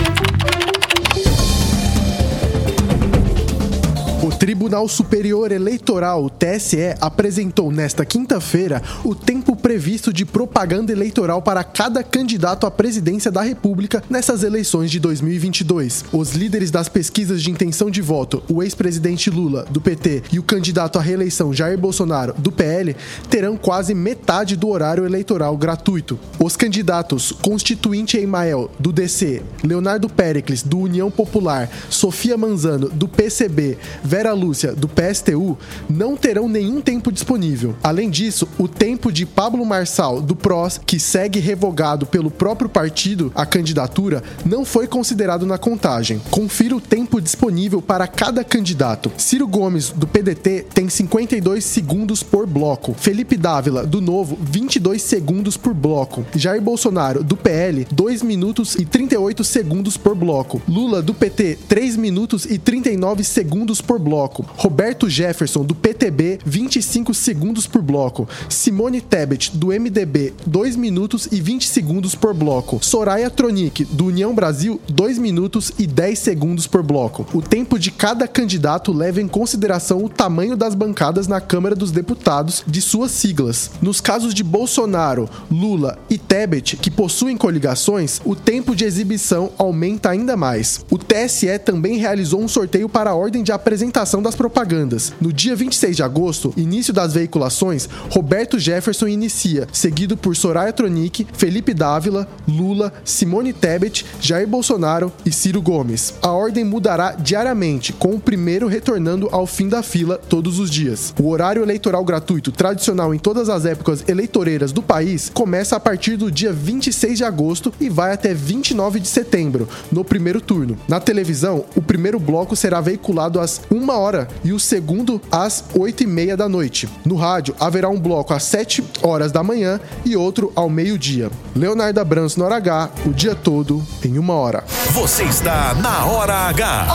[4.44, 12.02] Tribunal Superior Eleitoral, TSE, apresentou nesta quinta-feira o tempo previsto de propaganda eleitoral para cada
[12.02, 16.04] candidato à presidência da República nessas eleições de 2022.
[16.12, 20.42] Os líderes das pesquisas de intenção de voto, o ex-presidente Lula, do PT, e o
[20.42, 22.94] candidato à reeleição Jair Bolsonaro, do PL,
[23.30, 26.20] terão quase metade do horário eleitoral gratuito.
[26.38, 33.78] Os candidatos Constituinte Emael, do DC, Leonardo Pericles, do União Popular, Sofia Manzano, do PCB,
[34.02, 35.56] Vera Lúcia, do PSTU,
[35.88, 37.74] não terão nenhum tempo disponível.
[37.82, 43.32] Além disso, o tempo de Pablo Marçal, do PROS, que segue revogado pelo próprio partido
[43.34, 46.20] a candidatura, não foi considerado na contagem.
[46.30, 49.12] Confira o tempo disponível para cada candidato.
[49.16, 52.94] Ciro Gomes, do PDT, tem 52 segundos por bloco.
[52.94, 56.24] Felipe Dávila, do Novo, 22 segundos por bloco.
[56.34, 60.60] Jair Bolsonaro, do PL, 2 minutos e 38 segundos por bloco.
[60.68, 64.23] Lula, do PT, 3 minutos e 39 segundos por bloco.
[64.56, 68.28] Roberto Jefferson, do PTB, 25 segundos por bloco.
[68.48, 72.78] Simone Tebet, do MDB, 2 minutos e 20 segundos por bloco.
[72.82, 77.26] Soraya Tronic, do União Brasil, 2 minutos e 10 segundos por bloco.
[77.32, 81.90] O tempo de cada candidato leva em consideração o tamanho das bancadas na Câmara dos
[81.90, 83.70] Deputados de suas siglas.
[83.80, 90.10] Nos casos de Bolsonaro, Lula e Tebet, que possuem coligações, o tempo de exibição aumenta
[90.10, 90.84] ainda mais.
[90.90, 95.12] O TSE também realizou um sorteio para a ordem de apresentação das propagandas.
[95.20, 101.26] No dia 26 de agosto, início das veiculações, Roberto Jefferson inicia, seguido por Soraya Tronic,
[101.32, 106.14] Felipe Dávila, Lula, Simone Tebet, Jair Bolsonaro e Ciro Gomes.
[106.20, 111.14] A ordem mudará diariamente, com o primeiro retornando ao fim da fila todos os dias.
[111.20, 116.16] O horário eleitoral gratuito tradicional em todas as épocas eleitoreiras do país começa a partir
[116.16, 120.76] do dia 26 de agosto e vai até 29 de setembro, no primeiro turno.
[120.86, 124.03] Na televisão, o primeiro bloco será veiculado às 1 hora
[124.44, 126.88] e o segundo às 8 e meia da noite.
[127.04, 131.30] No rádio, haverá um bloco às 7 horas da manhã e outro ao meio-dia.
[131.56, 134.64] Leonardo Abranço no hora H, o dia todo em uma hora.
[134.90, 136.86] Você está na Hora H.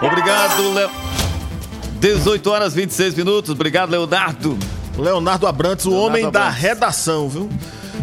[0.00, 0.90] Obrigado, Léo.
[2.00, 3.50] 18 horas 26 minutos.
[3.50, 4.56] Obrigado, Leonardo.
[4.96, 6.62] Leonardo Abrantes, o Leonardo homem da Abrantes.
[6.62, 7.48] redação, viu?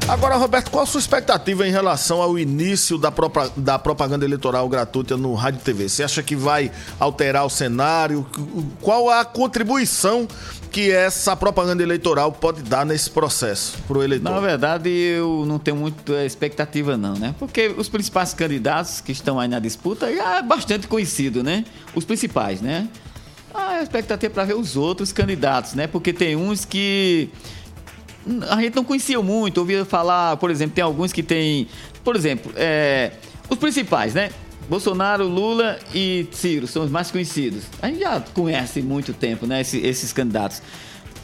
[0.07, 4.69] Agora, Roberto, qual a sua expectativa em relação ao início da, propa- da propaganda eleitoral
[4.69, 5.89] gratuita no Rádio TV?
[5.89, 8.23] Você acha que vai alterar o cenário?
[8.81, 10.27] Qual a contribuição
[10.69, 14.29] que essa propaganda eleitoral pode dar nesse processo para o eleitor?
[14.31, 17.33] Na verdade, eu não tenho muita expectativa, não, né?
[17.39, 21.65] Porque os principais candidatos que estão aí na disputa já é bastante conhecido, né?
[21.95, 22.87] Os principais, né?
[23.51, 25.87] A expectativa é para ver os outros candidatos, né?
[25.87, 27.29] Porque tem uns que
[28.49, 31.67] a gente não conhecia muito, ouvia falar, por exemplo, tem alguns que tem,
[32.03, 33.11] por exemplo, é,
[33.49, 34.31] os principais, né?
[34.67, 37.65] Bolsonaro, Lula e Ciro são os mais conhecidos.
[37.81, 39.61] A gente já conhece muito tempo, né?
[39.61, 40.61] Esses, esses candidatos.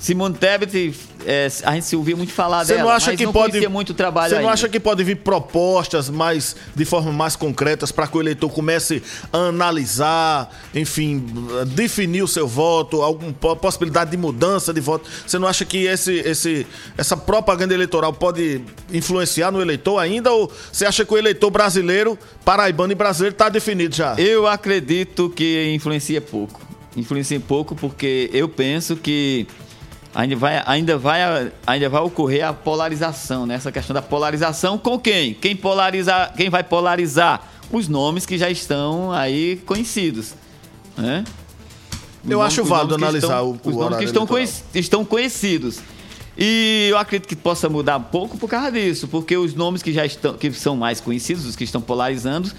[0.02, 0.96] Simone Tebet,
[1.28, 3.68] é, a gente se ouvia muito falar Você dela, não acha mas que não pode
[3.68, 4.54] muito trabalho Você não ainda.
[4.54, 9.04] acha que pode vir propostas mais de forma mais concretas para que o eleitor comece
[9.32, 11.24] a analisar, enfim,
[11.68, 15.08] definir o seu voto, alguma possibilidade de mudança de voto?
[15.26, 16.66] Você não acha que esse, esse,
[16.98, 18.60] essa propaganda eleitoral pode
[18.92, 23.50] influenciar no eleitor ainda ou você acha que o eleitor brasileiro, paraibano e brasileiro está
[23.50, 24.16] definido já?
[24.16, 26.60] Eu acredito que influencia pouco.
[26.98, 29.48] Influencia pouco porque eu penso que
[30.14, 33.56] ainda vai, ainda vai, ainda vai ocorrer a polarização, né?
[33.56, 35.34] Essa questão da polarização com quem?
[35.34, 37.48] Quem polarizar, quem vai polarizar?
[37.72, 40.34] Os nomes que já estão aí conhecidos,
[40.98, 41.24] né?
[42.24, 45.06] Os Eu nomes- acho válido analisar estão- o- o os nomes que estão, conheci- estão
[45.06, 45.80] conhecidos.
[46.38, 49.92] E eu acredito que possa mudar um pouco por causa disso, porque os nomes que
[49.94, 52.52] já estão, que são mais conhecidos, os que estão polarizando,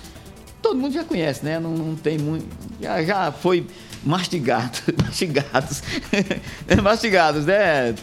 [0.61, 1.59] todo mundo já conhece, né?
[1.61, 2.47] Não, não tem muito.
[2.81, 3.67] Já, já foi
[4.05, 5.83] mastigado, mastigados.
[6.83, 7.95] mastigados, né?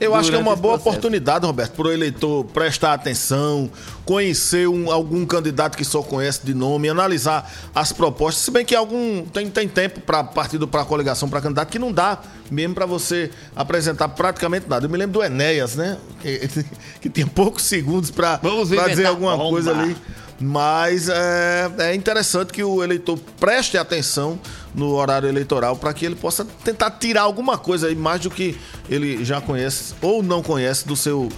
[0.00, 3.70] Eu acho que é uma boa oportunidade, Roberto, para o eleitor prestar atenção,
[4.04, 8.44] conhecer um- algum candidato que só conhece de nome, analisar as propostas.
[8.44, 11.92] Se bem que algum tem, tem tempo para partido, para coligação, para candidato, que não
[11.92, 12.18] dá
[12.50, 14.84] mesmo para você apresentar praticamente nada.
[14.84, 15.96] Eu me lembro do Enéas, né?
[16.20, 16.40] Que,
[17.00, 18.40] que tinha poucos segundos para
[18.88, 19.50] dizer alguma bomba.
[19.50, 19.96] coisa ali.
[20.40, 24.38] Mas é, é interessante que o eleitor preste atenção
[24.74, 28.58] no horário eleitoral para que ele possa tentar tirar alguma coisa aí mais do que
[28.90, 31.28] ele já conhece ou não conhece do seu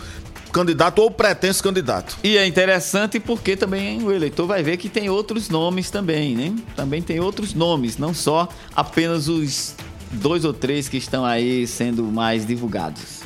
[0.52, 2.16] candidato ou pretenso candidato.
[2.24, 6.54] E é interessante porque também o eleitor vai ver que tem outros nomes também, né?
[6.74, 9.74] Também tem outros nomes, não só apenas os
[10.10, 13.20] dois ou três que estão aí sendo mais divulgados.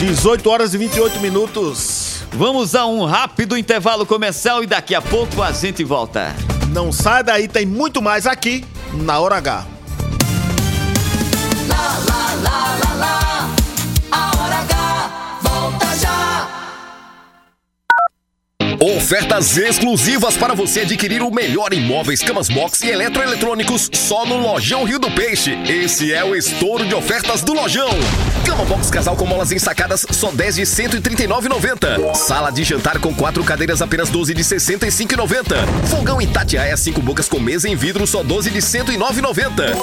[0.00, 2.17] 18 horas e 28 minutos.
[2.32, 6.34] Vamos a um rápido intervalo comercial e daqui a pouco a gente volta.
[6.68, 9.66] Não sai daí, tem muito mais aqui na Hora H.
[11.68, 12.87] Lá, lá, lá.
[18.98, 24.36] Ofertas exclusivas para você adquirir o melhor em móveis, camas box e eletroeletrônicos só no
[24.36, 25.56] Lojão Rio do Peixe.
[25.68, 27.90] Esse é o estouro de ofertas do Lojão.
[28.44, 32.12] Cama box casal com molas ensacadas só 10 de 139,90.
[32.12, 35.64] Sala de jantar com quatro cadeiras apenas 12 de 65,90.
[35.88, 39.76] Fogão Itatiaia 5 bocas com mesa em vidro só 12 de 109,90.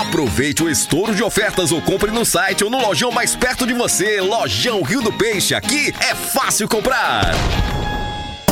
[0.00, 3.74] Aproveite o estouro de ofertas ou compre no site ou no lojão mais perto de
[3.74, 4.18] você.
[4.22, 5.54] Lojão Rio do Peixe.
[5.54, 7.32] Aqui é fácil comprar.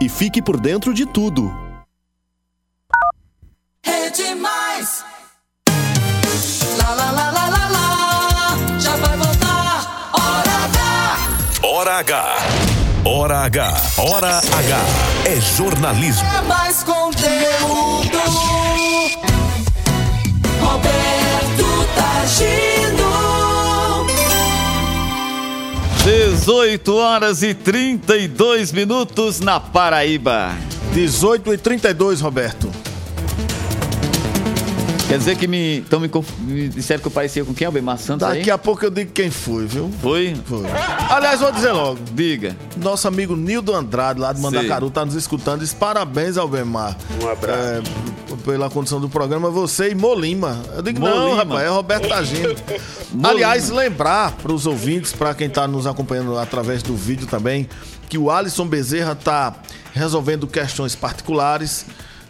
[0.00, 1.52] e fique por dentro de tudo.
[3.84, 5.04] Rede Mais.
[6.78, 8.78] Lá, lá, lá, lá, lá, lá.
[8.78, 10.10] Já vai voltar.
[10.12, 11.16] Hora H.
[11.62, 12.36] Hora H.
[13.04, 13.74] Hora H.
[13.98, 14.78] Hora H.
[15.26, 16.28] É jornalismo.
[16.28, 18.18] É mais conteúdo.
[20.60, 22.65] Roberto Tagino.
[26.06, 30.52] 18 horas e 32 minutos na Paraíba.
[30.92, 32.70] 18 e 32, Roberto.
[35.08, 36.08] Quer dizer que me, então me,
[36.46, 37.66] me disseram que eu parecia com quem?
[37.66, 38.38] Albemar Santos aí?
[38.38, 39.90] Daqui a pouco eu digo quem foi, viu?
[40.00, 40.36] Foi?
[40.44, 40.62] Foi.
[41.10, 41.98] Aliás, vou dizer logo.
[42.12, 42.56] Diga.
[42.76, 44.40] Nosso amigo Nildo Andrade, lá de.
[44.40, 45.58] Mandacaru, tá nos escutando.
[45.58, 46.96] Diz parabéns, Albemar.
[47.20, 47.82] Um abraço.
[48.46, 50.62] Pela condição do programa, você e Molima.
[50.76, 51.36] Eu digo, não, Molima.
[51.36, 52.54] rapaz, é Roberto Tagino.
[53.24, 57.68] Aliás, lembrar para os ouvintes, para quem tá nos acompanhando através do vídeo também,
[58.08, 59.52] que o Alisson Bezerra tá
[59.92, 61.86] resolvendo questões particulares,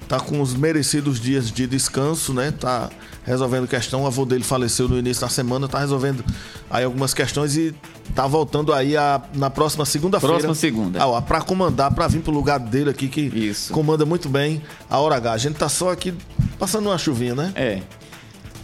[0.09, 2.50] tá com os merecidos dias de descanso, né?
[2.50, 2.88] Tá
[3.22, 6.24] resolvendo questão, o avô dele faleceu no início da semana, tá resolvendo
[6.70, 7.74] aí algumas questões e
[8.14, 10.35] tá voltando aí a, na próxima segunda-feira.
[10.35, 11.03] Próxima segunda.
[11.03, 14.99] Ah, ó, pra comandar, pra vir pro lugar dele aqui, que comanda muito bem a
[14.99, 15.33] hora H.
[15.33, 16.14] A gente tá só aqui
[16.59, 17.53] passando uma chuvinha, né?
[17.55, 17.83] É.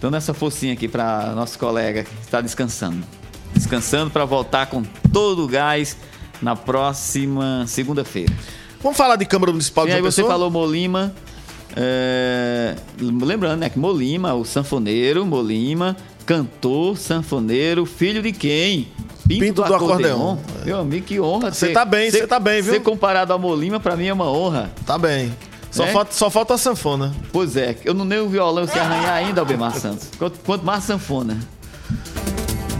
[0.00, 3.04] Dando essa forcinha aqui para nosso colega que está descansando.
[3.54, 5.96] Descansando para voltar com todo o gás
[6.40, 8.32] na próxima segunda-feira.
[8.82, 11.14] Vamos falar de Câmara Municipal E de aí João você falou Molima.
[11.76, 13.70] é, Lembrando, né?
[13.70, 18.88] Que Molima, o sanfoneiro, Molima, cantor, sanfoneiro, filho de quem?
[19.26, 20.36] Pinto do acordeon.
[20.64, 21.52] Meu amigo, que honra.
[21.52, 22.74] Você tá bem, você tá bem, viu?
[22.74, 24.70] Ser comparado a Molima, pra mim é uma honra.
[24.86, 25.34] Tá bem.
[25.70, 25.92] Só, Né?
[25.92, 27.14] falta, só falta a sanfona.
[27.32, 30.08] Pois é, eu não nem o violão se arranhar ainda, Albemar Santos.
[30.18, 31.38] Quanto, quanto mais sanfona.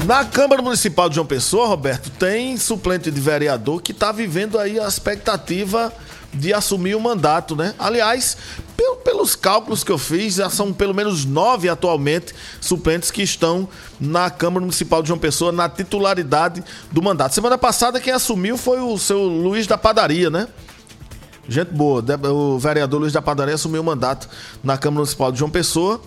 [0.04, 4.78] Na Câmara Municipal de João Pessoa, Roberto, tem suplente de vereador que está vivendo aí
[4.78, 5.92] a expectativa
[6.34, 7.72] de assumir o mandato, né?
[7.78, 8.36] Aliás,
[9.04, 13.68] pelos cálculos que eu fiz, já são pelo menos nove atualmente suplentes que estão
[14.00, 17.34] na Câmara Municipal de João Pessoa na titularidade do mandato.
[17.34, 20.48] Semana passada quem assumiu foi o seu Luiz da Padaria, né?
[21.48, 24.28] Gente boa, o vereador Luiz da Padaria assumiu o mandato
[24.62, 26.00] na Câmara Municipal de João Pessoa.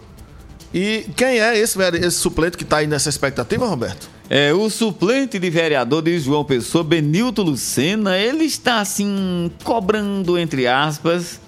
[0.74, 4.10] E quem é esse, esse suplente que está aí nessa expectativa, Roberto?
[4.30, 10.68] É, o suplente de vereador de João Pessoa, Benilton Lucena, ele está assim, cobrando, entre
[10.68, 11.40] aspas,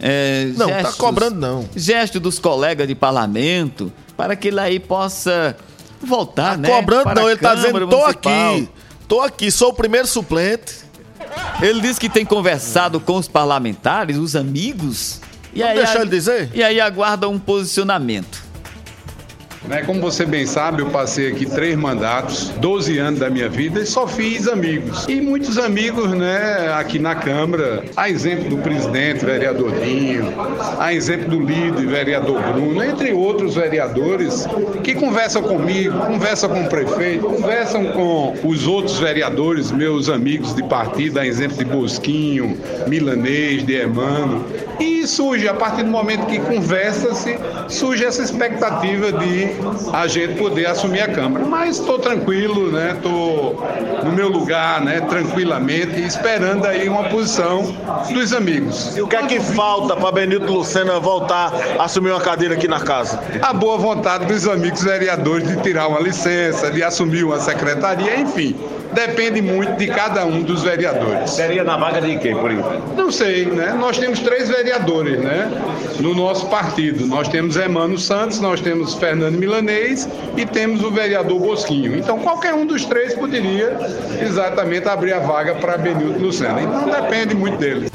[0.00, 1.68] é, Não, tá cobrando não.
[1.76, 5.56] Gesto dos colegas de parlamento para que ele aí possa
[6.00, 6.68] voltar, né?
[6.68, 8.54] Tá Cobrando para não, ele tá dizendo, tô Municipal.
[8.54, 8.68] aqui,
[9.06, 10.80] tô aqui, sou o primeiro suplente.
[11.60, 15.20] Ele disse que tem conversado com os parlamentares, os amigos.
[15.52, 16.50] E Vamos aí, deixar ele dizer?
[16.54, 18.49] E aí aguarda um posicionamento.
[19.68, 23.80] Né, Como você bem sabe, eu passei aqui três mandatos, 12 anos da minha vida
[23.80, 25.06] e só fiz amigos.
[25.06, 30.32] E muitos amigos né, aqui na Câmara, a exemplo do presidente, vereador Dinho,
[30.78, 34.46] a exemplo do líder, vereador Bruno, entre outros vereadores
[34.82, 40.62] que conversam comigo, conversam com o prefeito, conversam com os outros vereadores, meus amigos de
[40.64, 42.56] partido, a exemplo de Bosquinho,
[42.86, 44.44] Milanês, de Emano.
[44.80, 47.38] E surge, a partir do momento que conversa-se,
[47.68, 49.50] surge essa expectativa de
[49.92, 51.44] a gente poder assumir a Câmara.
[51.44, 52.92] Mas estou tranquilo, né?
[52.96, 53.64] Estou
[54.04, 55.00] no meu lugar, né?
[55.00, 57.74] Tranquilamente, esperando aí uma posição
[58.12, 58.96] dos amigos.
[58.96, 62.68] E o que é que falta para Benito Lucena voltar a assumir uma cadeira aqui
[62.68, 63.20] na casa?
[63.42, 68.56] A boa vontade dos amigos vereadores de tirar uma licença, de assumir uma secretaria, enfim.
[68.92, 71.30] Depende muito de cada um dos vereadores.
[71.30, 72.96] Seria na vaga de quem, por enquanto?
[72.96, 73.72] Não sei, né?
[73.78, 75.50] Nós temos três vereadores, né?
[76.00, 77.06] No nosso partido.
[77.06, 81.96] Nós temos Emano Santos, nós temos Fernando Milanês e temos o vereador Bosquinho.
[81.96, 83.76] Então, qualquer um dos três poderia
[84.20, 86.60] exatamente abrir a vaga para Benilton Lucena.
[86.60, 87.90] Então, depende muito dele.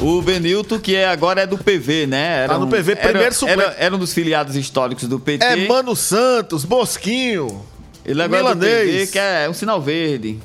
[0.00, 2.48] O Benilton, que é, agora é do PV, né?
[2.48, 3.62] Tá no PV, primeiro era, suplente.
[3.62, 5.44] era, era um dos filiados históricos do PT.
[5.44, 7.64] É Mano Santos, Bosquinho,
[8.04, 9.10] Ele é Milanês.
[9.10, 10.38] Que é um sinal verde.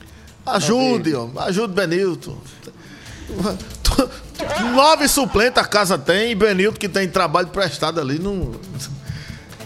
[0.45, 2.37] Ajude, ó, ajude Benilton.
[4.73, 8.19] Nove suplentes a casa tem e Benilton que tem trabalho prestado ali.
[8.19, 8.51] Não...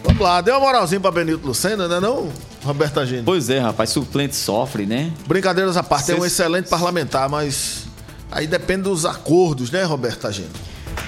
[0.03, 2.31] Vamos lá, dê uma moralzinha pra Benilton Lucena, né não,
[2.63, 3.23] Roberto Agino?
[3.23, 5.11] Pois é, rapaz, suplente sofre, né?
[5.27, 7.85] Brincadeiras à parte, é um Cês- excelente parlamentar, mas
[8.31, 10.49] aí depende dos acordos, né, Roberto Agino?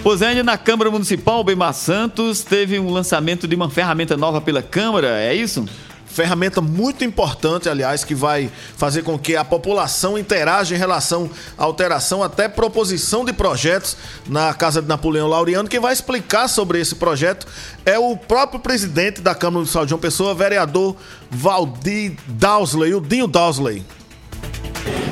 [0.04, 4.16] Pois é, ainda na Câmara Municipal, o Beimar Santos teve um lançamento de uma ferramenta
[4.16, 5.66] nova pela Câmara, é isso?
[6.14, 11.64] Ferramenta muito importante, aliás, que vai fazer com que a população interaja em relação à
[11.64, 13.98] alteração, até proposição de projetos
[14.28, 15.68] na Casa de Napoleão Laureano.
[15.68, 17.48] Quem vai explicar sobre esse projeto
[17.84, 20.96] é o próprio presidente da Câmara Municipal de João Pessoa, vereador
[21.32, 23.84] Valdir Dowsley, o Dinho Dowsley.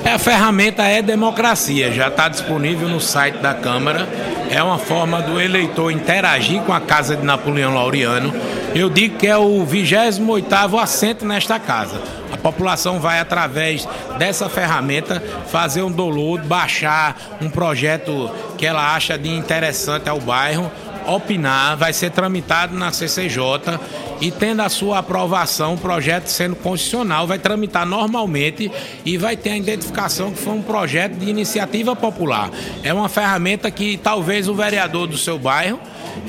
[0.04, 4.08] É, a ferramenta é democracia, já está disponível no site da Câmara.
[4.50, 8.34] É uma forma do eleitor interagir com a Casa de Napoleão Laureano.
[8.74, 12.02] Eu digo que é o 28º assento nesta casa.
[12.32, 13.88] A população vai, através
[14.18, 20.72] dessa ferramenta, fazer um download, baixar um projeto que ela acha de interessante ao bairro,
[21.08, 23.80] opinar, vai ser tramitado na CCJ
[24.20, 28.72] e tendo a sua aprovação, o projeto sendo constitucional, vai tramitar normalmente
[29.06, 32.50] e vai ter a identificação que foi um projeto de iniciativa popular.
[32.84, 35.80] É uma ferramenta que talvez o vereador do seu bairro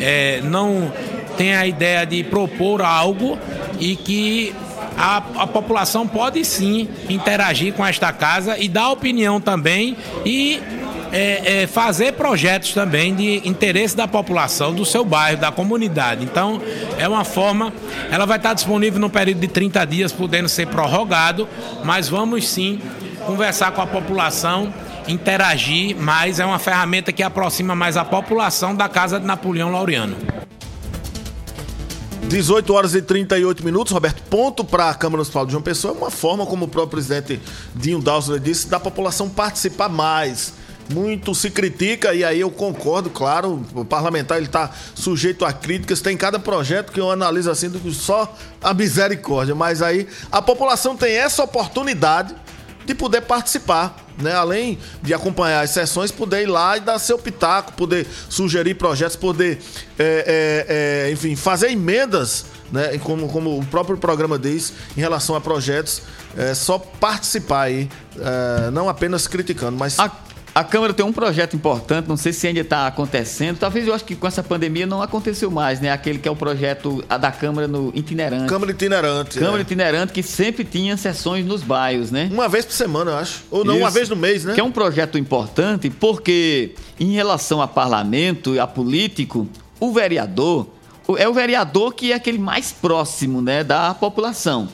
[0.01, 0.93] eh, não
[1.37, 3.39] tenha a ideia de propor algo
[3.81, 4.55] e que
[4.97, 10.61] a, a população pode sim interagir com esta casa e dar opinião também e
[11.13, 16.25] é, é, fazer projetos também de interesse da população, do seu bairro, da comunidade.
[16.25, 16.61] Então,
[16.99, 17.71] é uma forma,
[18.11, 21.47] ela vai estar disponível no período de 30 dias, podendo ser prorrogado,
[21.85, 22.81] mas vamos sim
[23.27, 24.73] conversar com a população,
[25.07, 26.41] interagir mais.
[26.41, 30.17] É uma ferramenta que aproxima mais a população da Casa de Napoleão Laureano.
[32.29, 34.23] 18 horas e 38 minutos, Roberto.
[34.31, 37.39] Ponto para a Câmara Municipal de João Pessoa é uma forma, como o próprio presidente
[37.75, 40.55] Dinho Dawson disse, da população participar mais.
[40.93, 46.01] Muito se critica, e aí eu concordo, claro, o parlamentar ele está sujeito a críticas,
[46.01, 50.43] tem cada projeto que eu analiso assim, do que só a misericórdia, mas aí a
[50.43, 52.35] população tem essa oportunidade
[52.85, 54.35] de poder participar, né?
[54.35, 59.17] Além de acompanhar as sessões, poder ir lá e dar seu pitaco, poder sugerir projetos,
[59.17, 59.61] poder,
[59.99, 62.99] é, é, é, enfim, fazer emendas, né?
[62.99, 66.03] Como, como o próprio programa diz, em relação a projetos,
[66.37, 67.89] é só participar aí,
[68.19, 70.11] é, não apenas criticando, mas A,
[70.55, 73.59] a Câmara tem um projeto importante, não sei se ainda está acontecendo.
[73.59, 75.91] Talvez eu acho que com essa pandemia não aconteceu mais, né?
[75.91, 78.49] Aquele que é o projeto a da Câmara no itinerante.
[78.49, 79.39] Câmara itinerante.
[79.39, 79.63] Câmara é.
[79.63, 82.29] itinerante que sempre tinha sessões nos bairros, né?
[82.31, 83.45] Uma vez por semana, eu acho.
[83.51, 83.95] Ou não, uma Isso.
[83.95, 84.55] vez no mês, né?
[84.55, 89.49] Que é um projeto importante porque, em relação a parlamento e a político,
[89.81, 90.67] o vereador
[91.19, 94.69] é o vereador que é aquele mais próximo né, da população.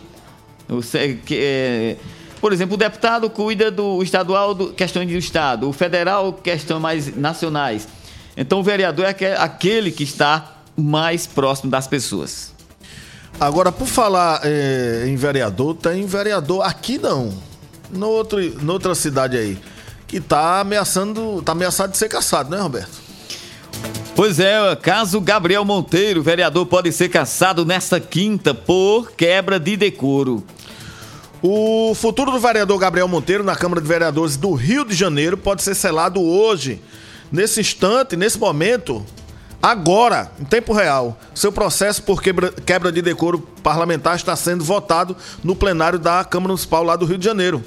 [0.69, 1.97] Você, que, é,
[2.41, 7.17] por exemplo, o deputado cuida do estadual, do, questões do Estado, o federal, questões mais
[7.17, 7.89] nacionais.
[8.37, 12.53] Então, o vereador é aque- aquele que está mais próximo das pessoas.
[13.41, 17.33] Agora, por falar é, em vereador, tem vereador aqui não.
[17.91, 19.59] No outro, noutra cidade aí.
[20.07, 23.09] que tá ameaçando, tá ameaçado de ser caçado, né, Roberto?
[24.17, 30.43] Pois é, caso Gabriel Monteiro, vereador, pode ser caçado nesta quinta por quebra de decoro.
[31.41, 35.63] O futuro do vereador Gabriel Monteiro na Câmara de Vereadores do Rio de Janeiro pode
[35.63, 36.83] ser selado hoje,
[37.31, 39.07] nesse instante, nesse momento,
[39.63, 41.17] agora, em tempo real.
[41.33, 46.83] Seu processo por quebra, de decoro parlamentar está sendo votado no plenário da Câmara Municipal
[46.83, 47.63] lá do Rio de Janeiro.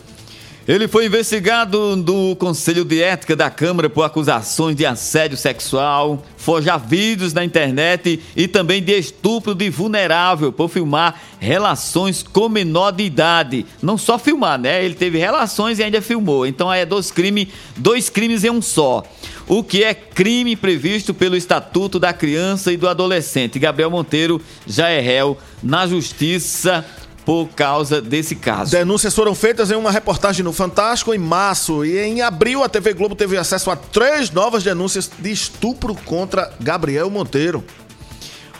[0.67, 6.79] Ele foi investigado do Conselho de Ética da Câmara por acusações de assédio sexual, forjar
[6.79, 13.03] vídeos na internet e também de estupro de vulnerável por filmar relações com menor de
[13.03, 13.65] idade.
[13.81, 14.85] Não só filmar, né?
[14.85, 16.45] Ele teve relações e ainda filmou.
[16.45, 19.03] Então é dois crimes, dois crimes em um só.
[19.47, 23.57] O que é crime previsto pelo Estatuto da Criança e do Adolescente.
[23.57, 26.85] Gabriel Monteiro já é réu na Justiça
[27.31, 28.71] por causa desse caso.
[28.71, 32.93] Denúncias foram feitas em uma reportagem no Fantástico em março e em abril a TV
[32.93, 37.63] Globo teve acesso a três novas denúncias de estupro contra Gabriel Monteiro.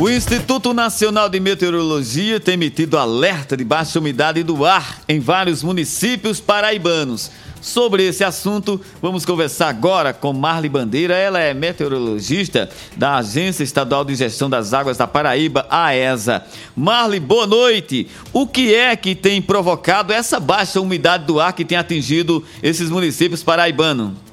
[0.00, 5.62] O Instituto Nacional de Meteorologia tem emitido alerta de baixa umidade do ar em vários
[5.62, 7.30] municípios paraibanos.
[7.60, 11.14] Sobre esse assunto, vamos conversar agora com Marli Bandeira.
[11.14, 16.46] Ela é meteorologista da Agência Estadual de Gestão das Águas da Paraíba, AESA.
[16.74, 18.08] Marli, boa noite.
[18.32, 22.88] O que é que tem provocado essa baixa umidade do ar que tem atingido esses
[22.88, 24.29] municípios paraibanos?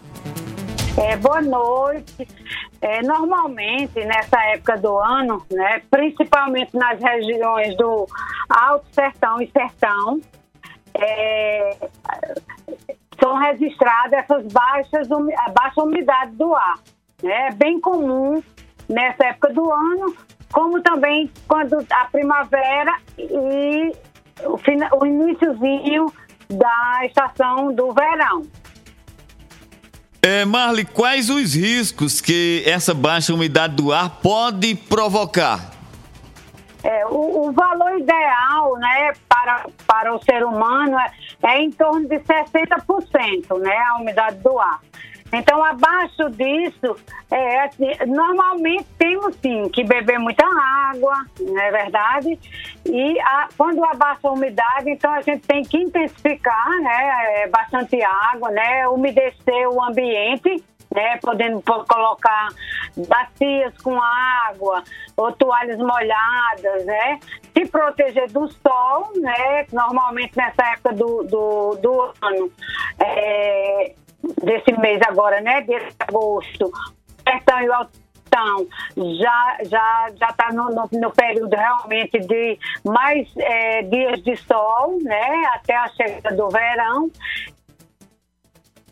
[0.97, 2.27] É, boa noite.
[2.81, 8.07] É, normalmente, nessa época do ano, né, principalmente nas regiões do
[8.49, 10.19] Alto Sertão e Sertão,
[10.95, 11.77] é,
[13.19, 16.79] são registradas essas baixas, a baixa umidade do ar.
[17.21, 17.47] Né?
[17.49, 18.41] É bem comum
[18.89, 20.15] nessa época do ano,
[20.51, 23.91] como também quando a primavera e
[24.43, 26.11] o, o iníciozinho
[26.49, 28.41] da estação do verão.
[30.29, 35.71] É, Marli, quais os riscos que essa baixa umidade do ar pode provocar?
[36.83, 41.11] É, o, o, valor ideal né, para, para o ser humano é,
[41.43, 44.81] é em torno de 60%, né, a umidade do ar.
[45.31, 46.95] Então, abaixo disso,
[47.29, 52.39] é, assim, normalmente temos sim que beber muita água, não é verdade?
[52.85, 57.41] E a, quando abaixa a umidade, então a gente tem que intensificar, né?
[57.41, 58.87] É, bastante água, né?
[58.87, 60.63] Umedecer o ambiente,
[60.93, 61.17] né?
[61.21, 62.47] Podendo colocar
[63.07, 64.83] bacias com água
[65.17, 67.19] ou toalhas molhadas, né?
[67.53, 69.65] Se proteger do sol, né?
[69.73, 72.51] Normalmente nessa época do, do, do ano.
[72.99, 73.93] É,
[74.43, 75.61] desse mês agora, né?
[75.61, 76.71] Desse agosto,
[77.23, 83.27] sertão e o altão já já já está no, no, no, período realmente de mais
[83.37, 85.45] é, dias de sol, né?
[85.53, 87.09] Até a chegada do verão.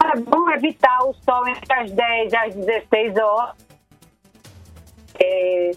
[0.04, 3.56] É bom evitar o sol entre as 10 e as 16 horas.
[5.20, 5.72] É,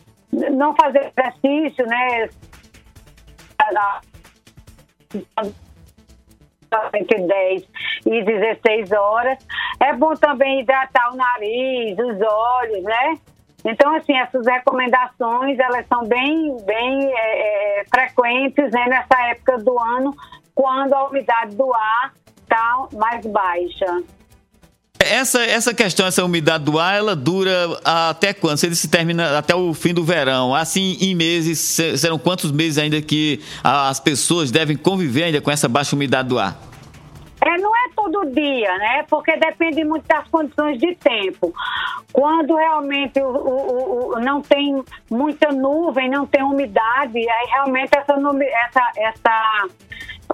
[0.51, 2.29] não fazer exercício, né?
[6.95, 7.69] Entre 10
[8.07, 9.39] e 16 horas.
[9.81, 13.19] É bom também hidratar o nariz, os olhos, né?
[13.65, 19.79] Então, assim, essas recomendações, elas são bem, bem é, é, frequentes né, nessa época do
[19.79, 20.15] ano,
[20.55, 22.13] quando a umidade do ar
[22.43, 24.03] está mais baixa.
[25.01, 28.57] Essa, essa questão, essa umidade do ar, ela dura até quando?
[28.59, 30.55] Se se termina até o fim do verão.
[30.55, 31.59] Assim, em meses,
[31.97, 36.39] serão quantos meses ainda que as pessoas devem conviver ainda com essa baixa umidade do
[36.39, 36.69] ar?
[37.41, 39.05] É, não é todo dia, né?
[39.09, 41.55] Porque depende muito das condições de tempo.
[42.13, 48.15] Quando realmente o, o, o não tem muita nuvem, não tem umidade, aí realmente essa,
[48.15, 49.69] essa, essa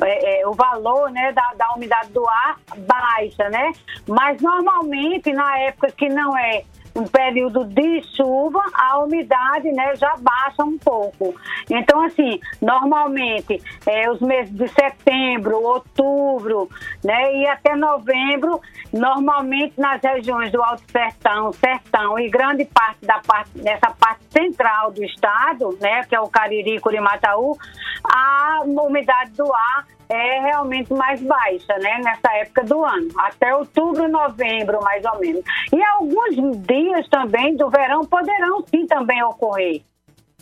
[0.02, 3.72] é, é, o valor né, da, da umidade do ar baixa, né?
[4.08, 6.64] Mas normalmente na época que não é
[6.94, 11.34] um período de chuva, a umidade né, já baixa um pouco.
[11.68, 16.68] Então, assim, normalmente, é, os meses de setembro, outubro
[17.02, 18.60] né, e até novembro,
[18.92, 24.92] normalmente nas regiões do Alto Sertão, Sertão e grande parte da parte, nessa parte central
[24.92, 27.56] do estado, né, que é o Cariri, Curimataú,
[28.04, 34.08] a umidade do ar é realmente mais baixa, né, nessa época do ano, até outubro,
[34.08, 35.42] novembro, mais ou menos.
[35.72, 36.36] E alguns
[36.66, 39.82] dias também do verão poderão sim também ocorrer,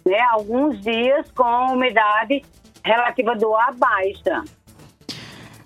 [0.05, 2.43] né, alguns dias com umidade
[2.85, 4.43] relativa do ar baixa.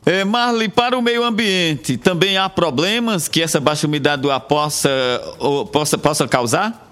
[0.04, 4.38] É, Marli, para o meio ambiente, também há problemas que essa baixa umidade do ar
[4.38, 4.88] possa,
[5.40, 6.85] ou, possa, possa causar?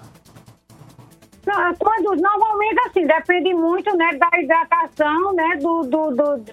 [1.79, 6.45] Quando, normalmente, assim, depende muito né, da hidratação, né, do, do, do-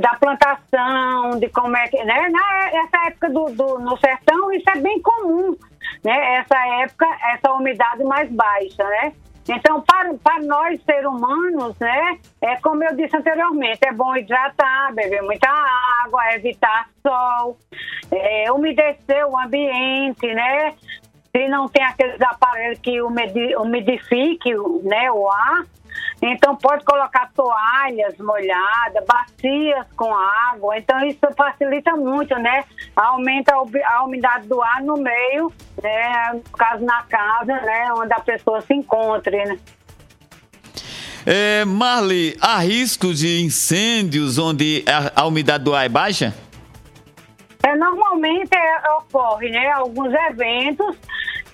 [0.00, 4.68] da plantação, de como é que, né, na, essa época do, do- no sertão, isso
[4.70, 5.56] é bem comum,
[6.04, 9.12] né, essa época, essa umidade mais baixa, né.
[9.50, 14.92] Então, para, para nós, seres humanos, né, é como eu disse anteriormente, é bom hidratar,
[14.94, 15.48] beber muita
[16.04, 17.56] água, evitar sol,
[18.10, 20.74] é, umedecer o ambiente, né,
[21.34, 25.64] se não tem aqueles aparelhos que umidifique né, o ar,
[26.20, 30.76] então pode colocar toalhas molhadas, bacias com água.
[30.76, 32.64] Então isso facilita muito, né?
[32.96, 36.32] Aumenta a umidade do ar no meio, né?
[36.34, 37.92] No caso na casa, né?
[37.96, 39.58] Onde a pessoa se encontre, né?
[41.24, 46.34] É, Marli, há risco de incêndios onde a, a umidade do ar é baixa?
[47.62, 49.70] É, normalmente é, ocorre, né?
[49.72, 50.96] Alguns eventos,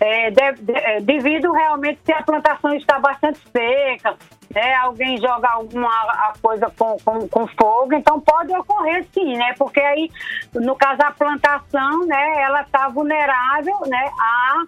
[0.00, 4.14] é, de- de- é, devido realmente se a plantação está bastante seca,
[4.54, 4.74] né?
[4.76, 9.54] Alguém joga alguma a coisa com, com, com fogo, então pode ocorrer sim, né?
[9.58, 10.10] Porque aí,
[10.54, 12.42] no caso da plantação, né?
[12.42, 14.10] Ela está vulnerável, né?
[14.20, 14.62] A,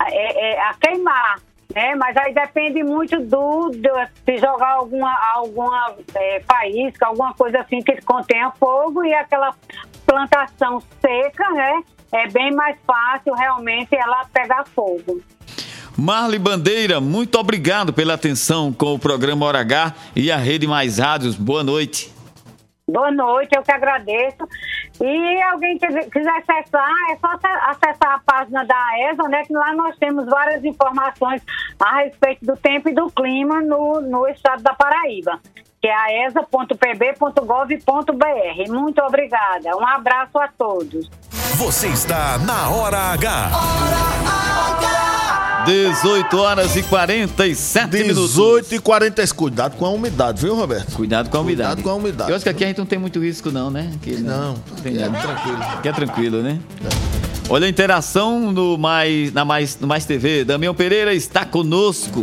[0.00, 1.40] a, é- é, a queimar.
[1.74, 1.94] Né?
[1.96, 3.90] Mas aí depende muito do, do
[4.24, 9.54] se jogar alguma, alguma é, faísca, alguma coisa assim que contenha fogo e aquela
[10.08, 11.82] plantação seca, né?
[12.10, 15.20] É bem mais fácil realmente ela pegar fogo.
[15.94, 20.98] Marli Bandeira, muito obrigado pela atenção com o programa Hora H e a Rede Mais
[20.98, 21.34] Rádios.
[21.34, 22.17] Boa noite.
[22.88, 24.48] Boa noite, eu que agradeço.
[25.00, 29.42] E alguém que quiser acessar, é só ace- acessar a página da ESA, né?
[29.44, 31.42] Que lá nós temos várias informações
[31.78, 35.38] a respeito do tempo e do clima no, no estado da Paraíba,
[35.82, 38.72] que é a esa.pb.gov.br.
[38.72, 39.76] Muito obrigada.
[39.76, 41.10] Um abraço a todos.
[41.58, 43.50] Você está na Hora H.
[45.66, 48.30] 18 horas e 47 minutos.
[48.30, 49.26] 18 e 40.
[49.34, 50.94] Cuidado com a umidade, viu, Roberto?
[50.94, 51.70] Cuidado com a umidade.
[51.70, 52.30] Cuidado com a umidade.
[52.30, 53.90] Eu acho que aqui a gente não tem muito risco, não, né?
[53.96, 54.54] Aqui, Não,
[54.84, 55.18] tem é nada.
[55.18, 55.58] tranquilo.
[55.62, 56.60] Aqui é tranquilo, né?
[57.50, 60.44] Olha a interação no mais, na mais, no mais TV.
[60.44, 62.20] Damião Pereira está conosco.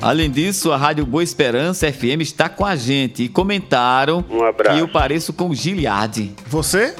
[0.00, 4.86] Além disso, a Rádio Boa Esperança FM está com a gente e comentaram que eu
[4.86, 6.32] pareço com o Giliardi.
[6.46, 6.94] Você?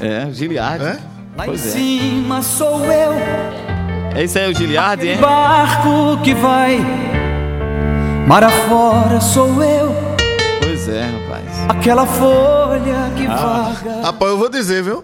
[0.00, 0.86] É, o Giliardi.
[0.86, 1.09] É?
[1.40, 1.70] Lá em Pois é.
[1.70, 3.14] cima sou eu,
[4.14, 5.16] É isso aí, o Giliardi, hein?
[5.18, 6.78] barco que vai.
[8.26, 9.90] Mar afora sou eu,
[10.60, 11.44] Pois é, rapaz.
[11.66, 14.02] aquela folha que Ah, vaga.
[14.02, 15.02] rapaz, eu vou dizer, viu?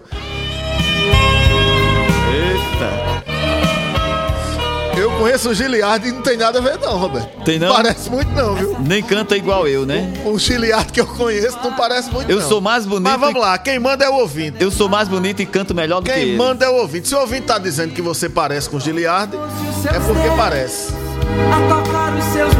[5.17, 7.43] Conheço o Giliardi e não tem nada a ver, não, Roberto.
[7.43, 7.73] Tem não?
[7.73, 8.75] Parece muito, não, viu?
[8.79, 10.13] Nem canta igual eu, né?
[10.25, 12.47] O Giliardi que eu conheço não parece muito, Eu não.
[12.47, 13.03] sou mais bonito.
[13.09, 14.57] Mas vamos e- lá, quem manda é o ouvinte.
[14.59, 16.37] Eu sou mais bonito e canto melhor do que Quem ele.
[16.37, 17.07] manda é o ouvinte.
[17.07, 20.93] Se o ouvinte tá dizendo que você parece com o Giliardi, é porque parece.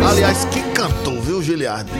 [0.09, 1.91] Aliás, que cantor, viu, Giliardi?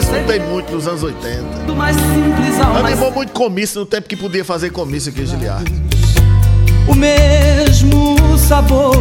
[0.00, 1.42] Escutei muito nos anos 80.
[1.66, 5.24] do mais simples ao mais Animou muito comício no tempo que podia fazer comício aqui,
[5.26, 5.72] Giliardi.
[6.86, 8.94] o mesmo sabor.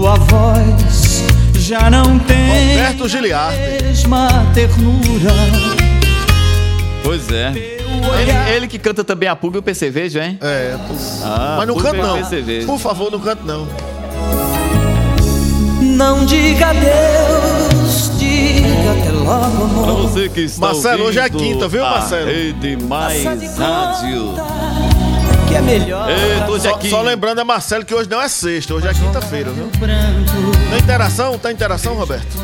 [0.00, 1.24] Tua voz
[1.58, 3.58] já não tem Roberto Giliardi.
[3.82, 5.30] mesma ternura.
[7.04, 7.48] Pois é.
[7.48, 10.38] Ele, ele que canta também a Pulga e o Percevejo, hein?
[10.40, 10.74] É,
[11.22, 12.14] Ah, Mas não canta, não.
[12.14, 12.66] Percevejo.
[12.66, 13.68] Por favor, não canta, não.
[15.82, 19.84] Não diga adeus, diga até logo, amor.
[19.84, 22.26] Pra você que está Marcelo, hoje é quinta, viu, Marcelo?
[22.26, 23.22] Rede Mais
[23.58, 24.34] Rádio.
[25.50, 26.08] Que é melhor.
[26.08, 29.50] Eita, hoje é Só, lembrando a Marcelo que hoje não é sexta, hoje é quinta-feira,
[29.50, 29.68] viu?
[30.70, 31.36] Tem interação?
[31.38, 32.38] Tem interação, Roberto?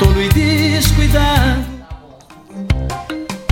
[0.00, 1.64] Tolo e descuidado.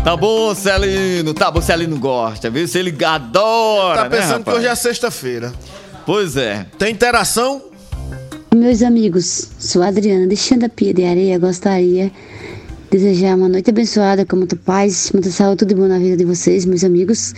[0.03, 1.33] Tá bom, Celino.
[1.33, 2.67] Tá bom, Celino gosta, viu?
[2.67, 5.53] Se ele adora, Tá pensando né, que hoje é sexta-feira.
[6.05, 6.67] Pois é.
[6.79, 7.63] Tem interação?
[8.53, 11.39] Meus amigos, sou a Adriana de Xandapia de Areia.
[11.39, 12.11] Gostaria
[12.91, 16.25] desejar uma noite abençoada, com muita paz, muita saúde, tudo de bom na vida de
[16.25, 17.35] vocês, meus amigos.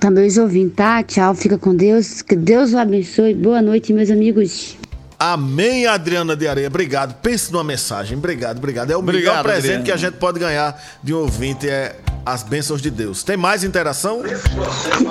[0.00, 1.02] Também os ouvintes, tá?
[1.02, 2.22] Tchau, fica com Deus.
[2.22, 3.34] Que Deus o abençoe.
[3.34, 4.76] Boa noite, meus amigos.
[5.18, 6.68] Amém, Adriana de Areia.
[6.68, 7.14] Obrigado.
[7.20, 8.16] Pense numa mensagem.
[8.16, 8.90] Obrigado, obrigado.
[8.90, 9.84] É o Obrigado, melhor presente Adriana.
[9.84, 13.22] que a gente pode ganhar de um ouvinte é as bênçãos de Deus.
[13.22, 14.22] Tem mais interação?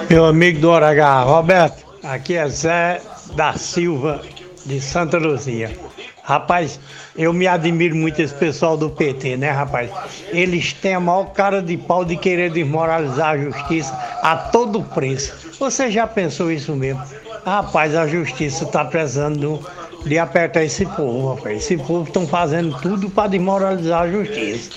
[0.10, 3.02] Meu amigo do Hora H, Roberto, aqui é Zé
[3.36, 4.22] da Silva,
[4.66, 5.70] de Santa Luzia.
[6.34, 6.80] Rapaz,
[7.18, 9.90] eu me admiro muito esse pessoal do PT, né, rapaz?
[10.32, 15.34] Eles têm a maior cara de pau de querer desmoralizar a justiça a todo preço.
[15.60, 17.02] Você já pensou isso mesmo?
[17.44, 19.60] Rapaz, a justiça está precisando
[20.06, 21.64] de apertar esse povo, rapaz.
[21.64, 24.70] Esse povo estão fazendo tudo para desmoralizar a justiça.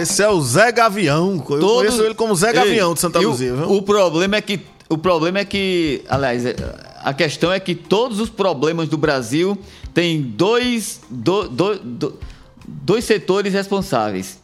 [0.00, 1.34] Esse é o Zé Gavião.
[1.50, 3.72] Eu conheço ele como Zé Gavião de Santa o- Luzia, viu?
[3.72, 4.60] O problema é que.
[4.88, 6.04] O problema é que.
[6.08, 6.54] Aliás, é-
[7.02, 9.58] a questão é que todos os problemas do Brasil
[9.94, 12.18] têm dois, do- do- do-
[12.66, 14.40] dois setores responsáveis.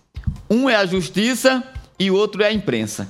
[0.50, 1.62] Um é a justiça
[1.98, 3.08] e o outro é a imprensa.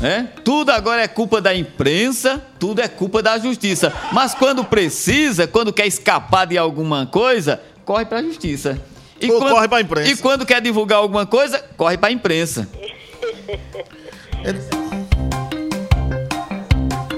[0.00, 0.22] É?
[0.44, 3.92] Tudo agora é culpa da imprensa, tudo é culpa da justiça.
[4.12, 8.80] Mas quando precisa, quando quer escapar de alguma coisa, corre pra justiça.
[9.20, 10.10] E Ou quando, corre pra imprensa.
[10.10, 12.68] E quando quer divulgar alguma coisa, corre pra imprensa.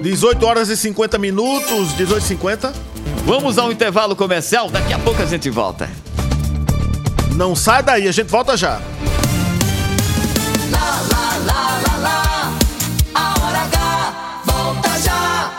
[0.02, 2.72] 18 horas e 50 minutos, 18 e 50.
[3.24, 5.88] Vamos ao intervalo comercial, daqui a pouco a gente volta.
[7.34, 8.82] Não sai daí, a gente volta já.
[10.70, 12.52] Lá, lá, lá, lá, lá.
[13.14, 14.14] A hora H
[14.44, 15.50] volta já.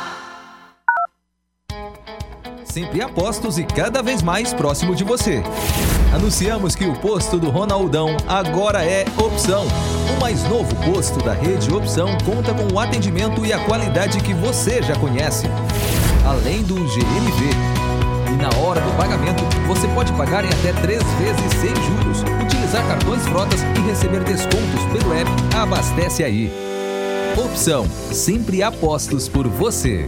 [2.63, 5.41] Sempre apostos e cada vez mais próximo de você.
[6.13, 9.65] Anunciamos que o posto do Ronaldão agora é Opção.
[10.15, 14.35] O mais novo posto da rede Opção conta com o atendimento e a qualidade que
[14.35, 15.47] você já conhece.
[16.25, 17.49] Além do GMV.
[18.31, 22.85] E na hora do pagamento, você pode pagar em até três vezes sem juros, utilizar
[22.87, 26.51] cartões frotas e receber descontos pelo app Abastece Aí.
[27.37, 27.85] Opção.
[28.11, 30.07] Sempre apostos por você.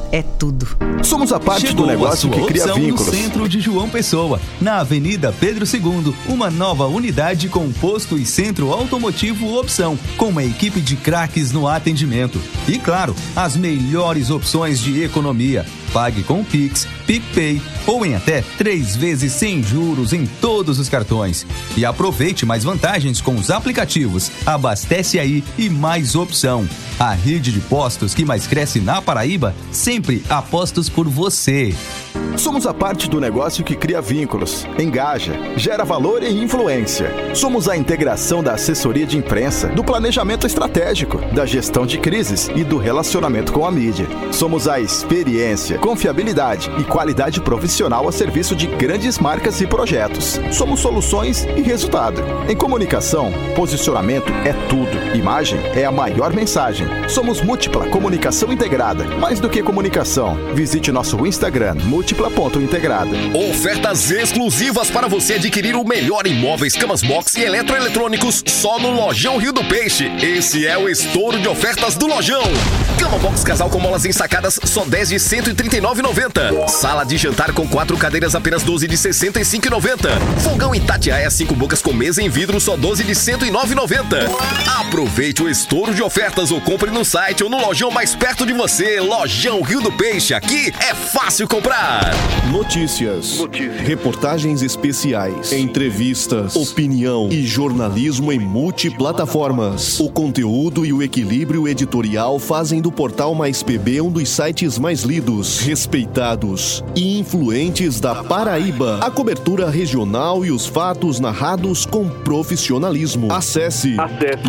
[0.11, 0.67] é tudo.
[1.03, 3.07] Somos a parte Chegou do negócio a sua que cria opção vínculos.
[3.07, 8.25] no centro de João Pessoa, na Avenida Pedro II, uma nova unidade com posto e
[8.25, 12.41] centro automotivo opção, com uma equipe de craques no atendimento.
[12.67, 15.65] E claro, as melhores opções de economia.
[15.93, 21.45] Pague com Pix, PicPay ou em até três vezes sem juros em todos os cartões.
[21.75, 26.67] E aproveite mais vantagens com os aplicativos Abastece Aí e Mais Opção.
[26.99, 31.73] A rede de postos que mais cresce na Paraíba, sempre apostos por você.
[32.37, 37.11] Somos a parte do negócio que cria vínculos, engaja, gera valor e influência.
[37.35, 42.63] Somos a integração da assessoria de imprensa, do planejamento estratégico, da gestão de crises e
[42.63, 44.07] do relacionamento com a mídia.
[44.31, 50.39] Somos a experiência, confiabilidade e qualidade profissional a serviço de grandes marcas e projetos.
[50.51, 52.21] Somos soluções e resultado.
[52.47, 54.91] Em comunicação, posicionamento é tudo.
[55.15, 56.87] Imagem é a maior mensagem.
[57.09, 59.03] Somos múltipla comunicação integrada.
[59.17, 63.11] Mais do que comunicação, visite nosso Instagram múltipla.integrada.
[63.49, 68.91] Ofertas exclusivas para você adquirir o melhor em móveis, camas box e eletroeletrônicos só no
[68.91, 70.05] Lojão Rio do Peixe.
[70.21, 72.43] Esse é o estouro de ofertas do Lojão.
[72.99, 75.19] Cama box casal com molas ensacadas só 10 de
[75.71, 76.67] 139,90.
[76.67, 80.09] Sala de jantar com quatro cadeiras apenas 12 de 65,90.
[80.43, 84.29] Fogão Itatiaia cinco bocas com mesa em vidro só 12 de 109,90.
[84.79, 88.51] Aproveite o estouro de ofertas ou compre no site ou no lojão mais perto de
[88.51, 88.99] você.
[88.99, 90.33] Lojão Rio do Peixe.
[90.33, 92.11] Aqui é fácil comprar.
[92.51, 93.39] Notícias,
[93.85, 100.01] reportagens especiais, entrevistas, opinião e jornalismo em multiplataformas.
[100.01, 105.03] O conteúdo e o equilíbrio editorial fazem do portal Mais PB um dos sites mais
[105.03, 108.99] lidos, respeitados e influentes da Paraíba.
[109.01, 113.31] A cobertura regional e os fatos narrados com profissionalismo.
[113.31, 113.95] Acesse,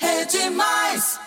[0.00, 1.18] É demais.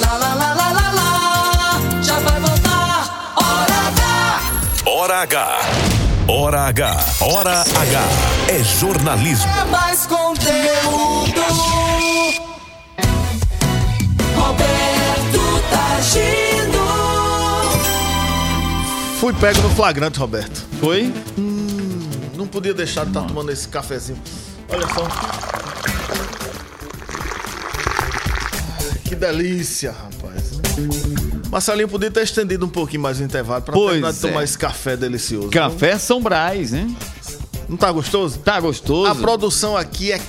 [0.00, 2.02] Lá, lá, lá, lá, lá, lá.
[2.02, 3.34] Já vai voltar.
[3.36, 4.40] Hora H.
[4.86, 5.97] Hora H.
[6.30, 6.96] Hora H.
[7.22, 8.02] Hora H.
[8.48, 9.50] É jornalismo.
[9.50, 11.40] É mais conteúdo.
[14.36, 16.84] Roberto Tagino.
[19.18, 20.66] Fui pego no flagrante, Roberto.
[20.78, 21.10] Foi?
[21.38, 24.20] Hum, não podia deixar de estar tomando esse cafezinho.
[24.68, 25.08] Olha só.
[29.02, 30.60] Que delícia, rapaz.
[31.50, 34.44] Marcelinho podia ter estendido um pouquinho mais o intervalo para Pois terminar de tomar é.
[34.44, 35.48] esse café delicioso.
[35.50, 36.88] Café São Brás, né?
[37.68, 38.38] Não tá gostoso?
[38.38, 39.10] Tá gostoso.
[39.10, 40.20] A produção aqui é,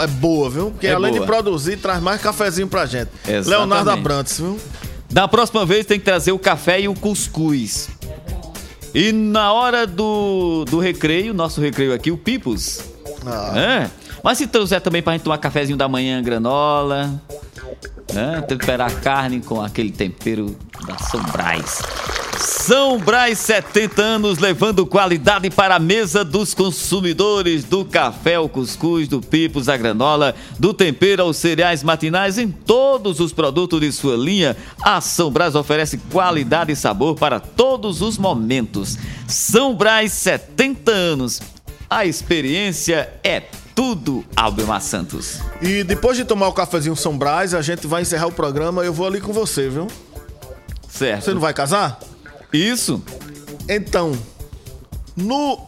[0.00, 0.70] é boa, viu?
[0.70, 1.20] Porque É além boa.
[1.20, 3.10] de produzir, traz mais cafezinho pra gente.
[3.24, 3.48] Exatamente.
[3.48, 4.58] Leonardo Abrantes, viu?
[5.10, 7.88] Da próxima vez tem que trazer o café e o cuscuz.
[8.94, 12.80] E na hora do, do recreio, nosso recreio aqui, o Pipos.
[13.26, 13.52] Ah.
[13.58, 13.90] É.
[14.22, 17.20] Mas se trouxer também pra gente tomar cafezinho da manhã, granola.
[18.12, 18.42] Né?
[18.42, 20.56] Temperar a carne com aquele tempero
[20.86, 21.80] da São Brás.
[22.38, 29.06] São Brás, 70 anos, levando qualidade para a mesa dos consumidores do café, ao cuscuz,
[29.08, 34.16] do pipos, a granola, do tempero aos cereais matinais, em todos os produtos de sua
[34.16, 34.56] linha.
[34.82, 38.96] A São Brás oferece qualidade e sabor para todos os momentos.
[39.26, 41.42] São Brás, 70 anos.
[41.90, 43.42] A experiência é
[43.80, 45.38] tudo, Albemar Santos.
[45.62, 48.84] E depois de tomar o cafezinho São Brás, a gente vai encerrar o programa.
[48.84, 49.86] Eu vou ali com você, viu?
[50.86, 51.24] Certo.
[51.24, 51.98] Você não vai casar?
[52.52, 53.02] Isso.
[53.66, 54.12] Então,
[55.16, 55.66] no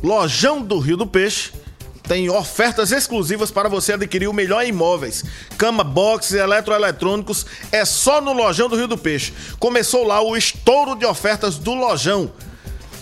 [0.00, 1.50] Lojão do Rio do Peixe,
[2.04, 5.24] tem ofertas exclusivas para você adquirir o melhor em imóveis.
[5.58, 9.32] Cama, box e eletroeletrônicos é só no Lojão do Rio do Peixe.
[9.58, 12.30] Começou lá o estouro de ofertas do Lojão.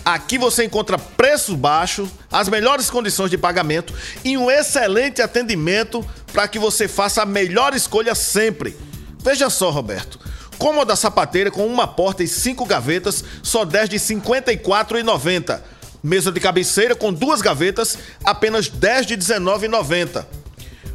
[0.09, 3.93] Aqui você encontra preço baixo, as melhores condições de pagamento
[4.25, 6.03] e um excelente atendimento
[6.33, 8.75] para que você faça a melhor escolha sempre.
[9.23, 10.19] Veja só, Roberto.
[10.57, 15.61] Cômoda sapateira com uma porta e cinco gavetas, só 10 de R$ 54,90.
[16.01, 17.95] Mesa de cabeceira com duas gavetas,
[18.25, 20.25] apenas 10 de R$ 19,90.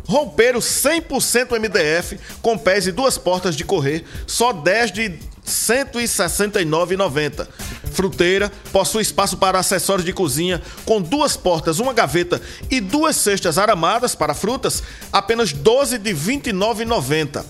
[0.08, 7.46] Roupeiro 100% MDF, com pés e duas portas de correr, só 10 de 169,90.
[7.92, 12.40] Fruteira possui espaço para acessórios de cozinha, com duas portas, uma gaveta
[12.70, 14.82] e duas cestas aramadas para frutas,
[15.12, 17.44] apenas 12 de R$ 29,90.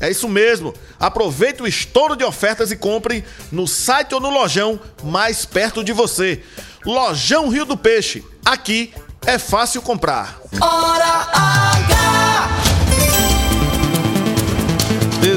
[0.00, 0.74] É isso mesmo.
[1.00, 5.92] Aproveite o estouro de ofertas e compre no site ou no lojão mais perto de
[5.92, 6.42] você.
[6.84, 8.24] Lojão Rio do Peixe.
[8.44, 8.92] Aqui
[9.26, 10.38] é fácil comprar.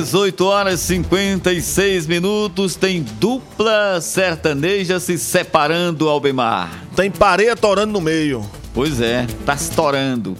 [0.10, 6.72] 18 horas e 56 minutos, tem dupla sertaneja se separando, Albemar.
[6.96, 8.44] Tem pareia torando no meio.
[8.74, 10.36] Pois é, tá estourando.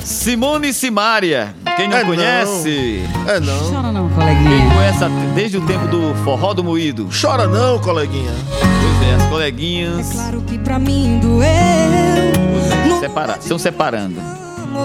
[0.00, 2.08] Simone e Simária, quem não É não.
[2.08, 3.04] conhece?
[3.28, 3.70] É não.
[3.70, 4.74] Chora não, Quem coleguinha.
[4.74, 7.08] conhece a- desde o tempo do forró do moído?
[7.20, 8.32] Chora não, coleguinha.
[8.58, 12.98] Pois é, as coleguinhas Claro que pra mim doeu.
[13.00, 14.20] separa- estão separando.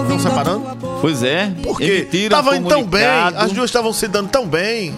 [0.02, 0.64] Estão separando?
[1.00, 2.08] Pois é, Por quê?
[2.12, 3.04] Estavam indo tão bem.
[3.36, 4.94] As duas estavam se dando tão bem.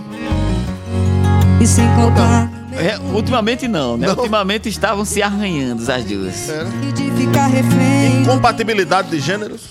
[1.61, 4.09] E sem contar É, ultimamente não, né?
[4.09, 4.16] Não.
[4.16, 6.49] Ultimamente estavam se arranhando as duas.
[6.49, 6.64] Era.
[6.95, 8.22] de ficar refém.
[8.22, 9.62] Incompatibilidade de gêneros.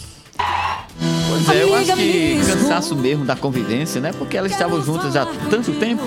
[1.29, 4.11] Pois é, eu acho que cansaço mesmo da convivência, né?
[4.17, 6.03] Porque elas estavam juntas há tanto tempo.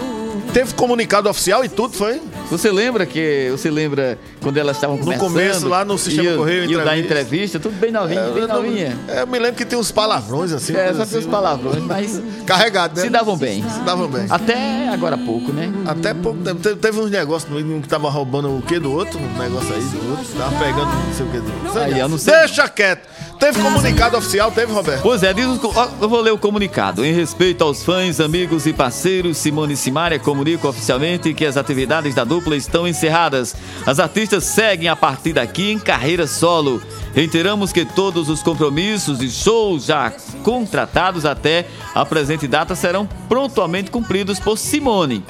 [0.53, 2.21] Teve comunicado oficial e tudo, foi?
[2.51, 3.49] Você lembra que.
[3.51, 5.29] Você lembra quando elas estavam conversando?
[5.33, 7.57] começo, lá no Sistema e, Correio, E eu dar entrevista.
[7.57, 8.97] entrevista, tudo bem novinho, bem eu, não- novinha.
[9.09, 10.75] é, eu me lembro que tem uns palavrões assim.
[10.77, 13.03] É, só tem os assim, palavrões, mas Carregado, né?
[13.03, 13.65] se davam bem.
[13.69, 14.27] Se davam bem.
[14.31, 15.73] Até agora há pouco, né?
[15.87, 16.61] Até pouco tempo.
[16.77, 19.19] Teve, uns negócios no um que tava roubando o quê do outro?
[19.19, 20.27] Um negócio aí do outro.
[20.39, 21.81] Tava pegando não sei o que do outro.
[21.81, 22.33] Aí, eu não sei.
[22.35, 23.09] Deixa quieto.
[23.39, 25.03] Teve comunicado oficial, teve, Roberto?
[25.03, 27.05] Pois é, diz eu vou ler o comunicado.
[27.05, 32.15] Em respeito aos fãs, amigos e parceiros, Simone e Simária comunicam oficialmente que as atividades
[32.15, 33.55] da dupla estão encerradas.
[33.85, 36.83] As artistas seguem a partir daqui em carreira solo.
[37.15, 40.13] Reiteramos que todos os compromissos e shows já
[40.43, 45.25] contratados até a presente data serão prontamente cumpridos por Simone.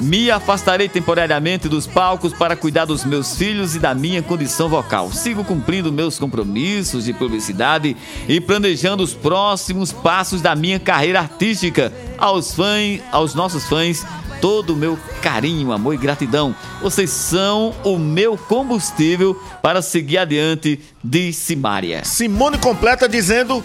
[0.00, 5.12] Me afastarei temporariamente dos palcos para cuidar dos meus filhos e da minha condição vocal.
[5.12, 7.94] Sigo cumprindo meus compromissos de publicidade
[8.26, 11.92] e planejando os próximos passos da minha carreira artística.
[12.16, 14.06] Aos fãs, aos nossos fãs,
[14.40, 16.56] todo o meu carinho, amor e gratidão.
[16.80, 22.04] Vocês são o meu combustível para seguir adiante, disse Maria.
[22.04, 23.62] Simone completa dizendo: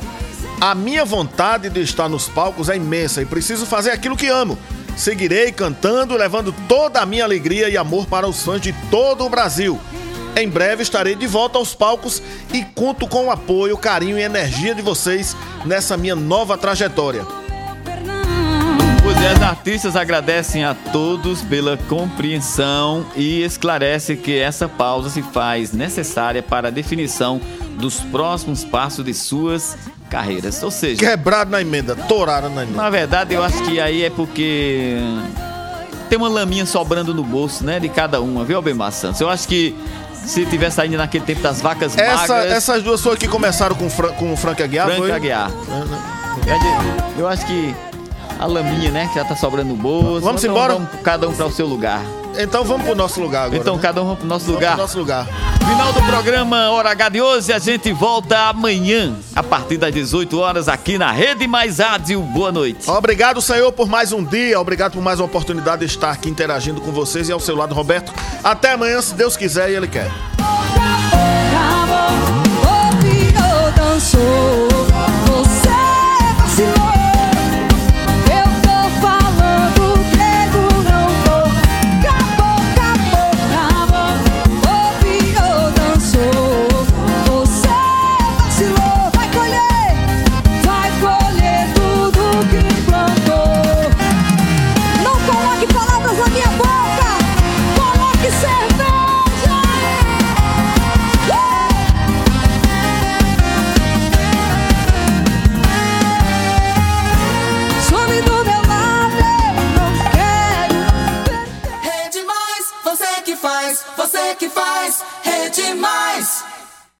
[0.59, 4.57] A minha vontade de estar nos palcos é imensa e preciso fazer aquilo que amo.
[4.95, 9.29] Seguirei cantando, levando toda a minha alegria e amor para os fãs de todo o
[9.29, 9.79] Brasil.
[10.37, 12.21] Em breve estarei de volta aos palcos
[12.53, 15.35] e conto com o apoio, carinho e energia de vocês
[15.65, 17.25] nessa minha nova trajetória.
[19.01, 25.21] Pois é, as artistas agradecem a todos pela compreensão e esclarece que essa pausa se
[25.21, 27.39] faz necessária para a definição
[27.77, 29.77] dos próximos passos de suas
[30.09, 30.61] carreiras.
[30.63, 32.81] Ou seja, Quebrado na emenda, toraram na emenda.
[32.81, 34.97] na verdade eu acho que aí é porque
[36.09, 37.79] tem uma laminha sobrando no bolso, né?
[37.79, 39.19] De cada uma, viu, Albemar Santos?
[39.21, 39.75] Eu acho que
[40.13, 42.51] se tivesse ainda naquele tempo das vacas Essa, magras...
[42.53, 45.11] essas duas foram que começaram com, Fran- com o Frank Aguiar, Frank foi?
[45.11, 45.51] Aguiar.
[47.17, 47.75] Eu acho que
[48.39, 49.07] a laminha, né?
[49.11, 50.21] Que já tá sobrando no bolso.
[50.21, 50.73] Vamos embora?
[50.73, 52.01] Vamos cada um para o seu lugar.
[52.37, 53.59] Então vamos pro nosso lugar agora.
[53.61, 53.81] Então né?
[53.81, 54.73] cada um vamos pro nosso Vamos lugar.
[54.73, 55.27] pro nosso lugar.
[55.67, 60.37] Final do programa Hora H de hoje, a gente volta amanhã, a partir das 18
[60.39, 62.21] horas, aqui na Rede Mais Rádio.
[62.21, 62.89] Boa noite.
[62.89, 64.59] Obrigado, Senhor, por mais um dia.
[64.59, 67.73] Obrigado por mais uma oportunidade de estar aqui interagindo com vocês e ao seu lado,
[67.73, 68.13] Roberto.
[68.43, 70.11] Até amanhã, se Deus quiser e Ele quer.
[72.67, 74.67] Ouviu, dançou,
[75.25, 75.64] você